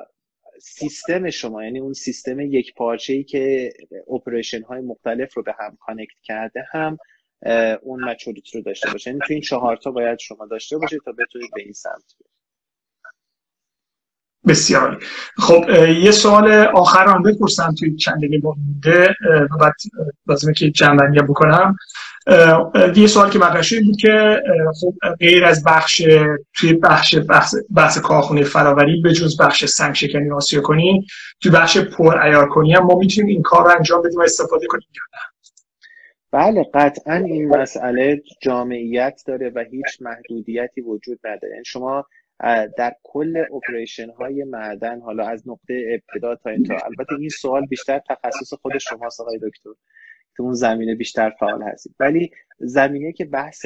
سیستم 0.61 1.29
شما 1.29 1.63
یعنی 1.63 1.79
اون 1.79 1.93
سیستم 1.93 2.39
یک 2.39 2.73
پارچه 2.73 3.13
ای 3.13 3.23
که 3.23 3.73
operation 4.13 4.61
های 4.61 4.81
مختلف 4.81 5.33
رو 5.33 5.43
به 5.43 5.55
هم 5.59 5.77
connect 5.79 6.19
کرده 6.23 6.65
هم 6.71 6.97
اون 7.81 8.03
maturity 8.03 8.57
رو 8.57 8.63
داشته 8.63 8.91
باشه. 8.91 9.09
یعنی 9.09 9.19
تو 9.27 9.33
این 9.33 9.41
چهار 9.41 9.77
تا 9.77 9.91
باید 9.91 10.19
شما 10.19 10.45
داشته 10.45 10.77
باشید 10.77 11.01
تا 11.05 11.11
بتونید 11.11 11.49
به 11.55 11.61
این 11.61 11.73
سمت 11.73 12.13
برید. 14.47 15.03
خب 15.37 15.69
یه 16.03 16.11
سوال 16.11 16.51
آخر 16.51 17.07
هم 17.07 17.23
بپرسم 17.23 17.75
توی 17.79 17.95
چند 17.95 18.17
دقیقه 18.17 18.41
مونده 18.43 19.15
و 19.51 19.57
بعد 19.57 19.73
لازمه 20.27 20.53
که 20.53 20.71
جمع‌بندی 20.71 21.19
بکنم. 21.19 21.75
یه 22.95 23.07
سوال 23.07 23.29
که 23.29 23.39
مطرح 23.39 23.81
بود 23.85 23.97
که 23.97 24.41
خب 24.81 24.93
غیر 25.19 25.45
از 25.45 25.63
بخش 25.63 26.01
توی 26.53 26.73
بخش 26.73 27.15
بحث, 27.29 27.55
بحث 27.75 27.97
کارخونه 27.97 28.43
فراوری 28.43 29.01
به 29.01 29.13
جز 29.13 29.41
بخش 29.41 29.65
سنگ 29.65 29.93
شکنی 29.93 30.31
آسیا 30.31 30.61
کنی 30.61 31.07
توی 31.41 31.51
بخش 31.51 31.77
پر 31.77 32.17
ایار 32.17 32.49
کنی 32.49 32.73
هم 32.73 32.83
ما 32.83 32.95
می‌تونیم 32.95 33.29
این 33.29 33.41
کار 33.41 33.65
رو 33.65 33.71
انجام 33.77 34.01
بدیم 34.01 34.19
و 34.19 34.21
استفاده 34.21 34.67
کنیم 34.67 34.87
یا 34.95 35.01
نه؟ 35.13 35.19
بله 36.31 36.65
قطعا 36.73 37.15
این 37.15 37.49
مسئله 37.49 38.21
جامعیت 38.41 39.21
داره 39.27 39.51
و 39.55 39.63
هیچ 39.71 40.01
محدودیتی 40.01 40.81
وجود 40.81 41.19
نداره. 41.23 41.53
یعنی 41.53 41.65
شما 41.65 42.05
در 42.77 42.95
کل 43.03 43.45
اپریشن 43.53 44.09
های 44.09 44.43
معدن 44.43 45.01
حالا 45.01 45.27
از 45.27 45.47
نقطه 45.47 45.99
ابتدا 45.99 46.35
تا 46.35 46.49
انتها. 46.49 46.77
البته 46.85 47.15
این 47.19 47.29
سوال 47.29 47.65
بیشتر 47.65 47.99
تخصص 47.99 48.53
خود 48.53 48.77
شما 48.77 49.09
آقای 49.19 49.39
دکتر. 49.43 49.69
تو 50.35 50.43
اون 50.43 50.53
زمینه 50.53 50.95
بیشتر 50.95 51.29
فعال 51.29 51.63
هستید. 51.63 51.95
ولی 51.99 52.31
زمینه 52.59 53.13
که 53.13 53.25
بحث 53.25 53.65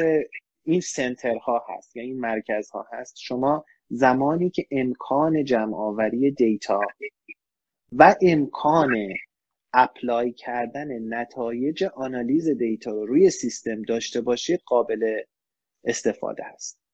این 0.64 0.82
center 0.82 1.54
ها 1.54 1.66
هست 1.70 1.96
یا 1.96 2.04
این 2.04 2.20
مرکز 2.20 2.70
ها 2.70 2.88
هست 2.92 3.18
شما 3.18 3.66
زمانی 3.90 4.50
که 4.50 4.66
امکان 4.72 5.44
جمع 5.44 5.76
آوری 5.76 6.32
data 6.32 6.82
و 7.92 8.16
امکان 8.22 8.96
apply 9.74 10.32
کردن 10.32 11.14
نتایج 11.14 11.84
آنالیز 11.84 12.50
data 12.50 12.92
رو 12.92 13.06
روی 13.06 13.30
سیستم 13.30 13.82
داشته 13.82 14.22
باشید 14.22 14.62
قابل 14.66 15.22
استفاده 15.84 16.44
هست. 16.44 16.87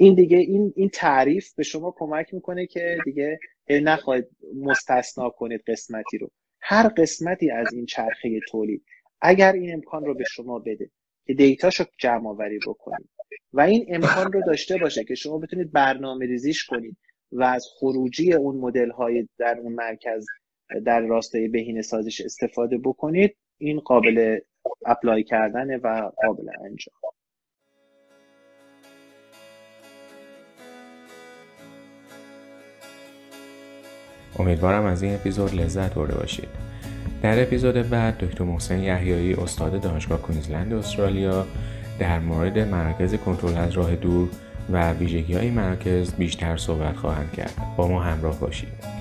این 0.00 0.14
دیگه 0.14 0.36
این 0.36 0.72
این 0.76 0.88
تعریف 0.88 1.54
به 1.54 1.62
شما 1.62 1.94
کمک 1.98 2.34
می‌کنه 2.34 2.66
که 2.66 2.98
دیگه 3.04 3.38
نخواهید 3.70 4.26
مستثنا 4.62 5.30
کنید 5.30 5.62
قسمتی 5.66 6.18
رو. 6.18 6.30
هر 6.60 6.88
قسمتی 6.88 7.50
از 7.50 7.72
این 7.72 7.86
چرخه 7.86 8.40
تولید 8.48 8.84
اگر 9.20 9.52
این 9.52 9.72
امکان 9.72 10.04
رو 10.04 10.14
به 10.14 10.24
شما 10.24 10.58
بده 10.58 10.90
که 11.26 11.34
دیتاشو 11.34 11.84
جمع 11.98 12.28
آوری 12.28 12.58
بکنید 12.66 13.08
و 13.52 13.60
این 13.60 13.86
امکان 13.88 14.32
رو 14.32 14.42
داشته 14.46 14.76
باشه 14.78 15.04
که 15.04 15.14
شما 15.14 15.38
بتونید 15.38 15.72
برنامه 15.72 16.26
ریزیش 16.26 16.64
کنید 16.64 16.96
و 17.32 17.42
از 17.42 17.66
خروجی 17.78 18.32
اون 18.32 18.56
مدل 18.56 18.90
های 18.90 19.28
در 19.38 19.58
اون 19.58 19.72
مرکز 19.72 20.26
در 20.84 21.00
راستای 21.00 21.48
بهینه 21.48 21.82
سازش 21.82 22.20
استفاده 22.20 22.78
بکنید 22.78 23.36
این 23.58 23.80
قابل 23.80 24.38
اپلای 24.86 25.24
کردن 25.24 25.76
و 25.76 26.10
قابل 26.26 26.48
انجام. 26.64 26.94
امیدوارم 34.40 34.84
از 34.84 35.02
این 35.02 35.14
اپیزود 35.14 35.54
لذت 35.54 35.94
برده 35.94 36.14
باشید. 36.14 36.48
در 37.22 37.42
اپیزود 37.42 37.90
بعد 37.90 38.18
دکتر 38.18 38.44
محسن 38.44 38.78
یحیایی 38.78 39.34
استاد 39.34 39.80
دانشگاه 39.80 40.18
کوینزلند 40.18 40.72
استرالیا 40.72 41.46
در 41.98 42.18
مورد 42.18 42.58
مراکز 42.58 43.14
کنترل 43.14 43.56
از 43.56 43.72
راه 43.72 43.96
دور 43.96 44.28
و 44.72 44.92
ویژگی 44.92 45.34
های 45.34 45.50
مراکز 45.50 46.12
بیشتر 46.12 46.56
صحبت 46.56 46.96
خواهند 46.96 47.32
کرد. 47.32 47.54
با 47.76 47.88
ما 47.88 48.02
همراه 48.02 48.40
باشید. 48.40 48.99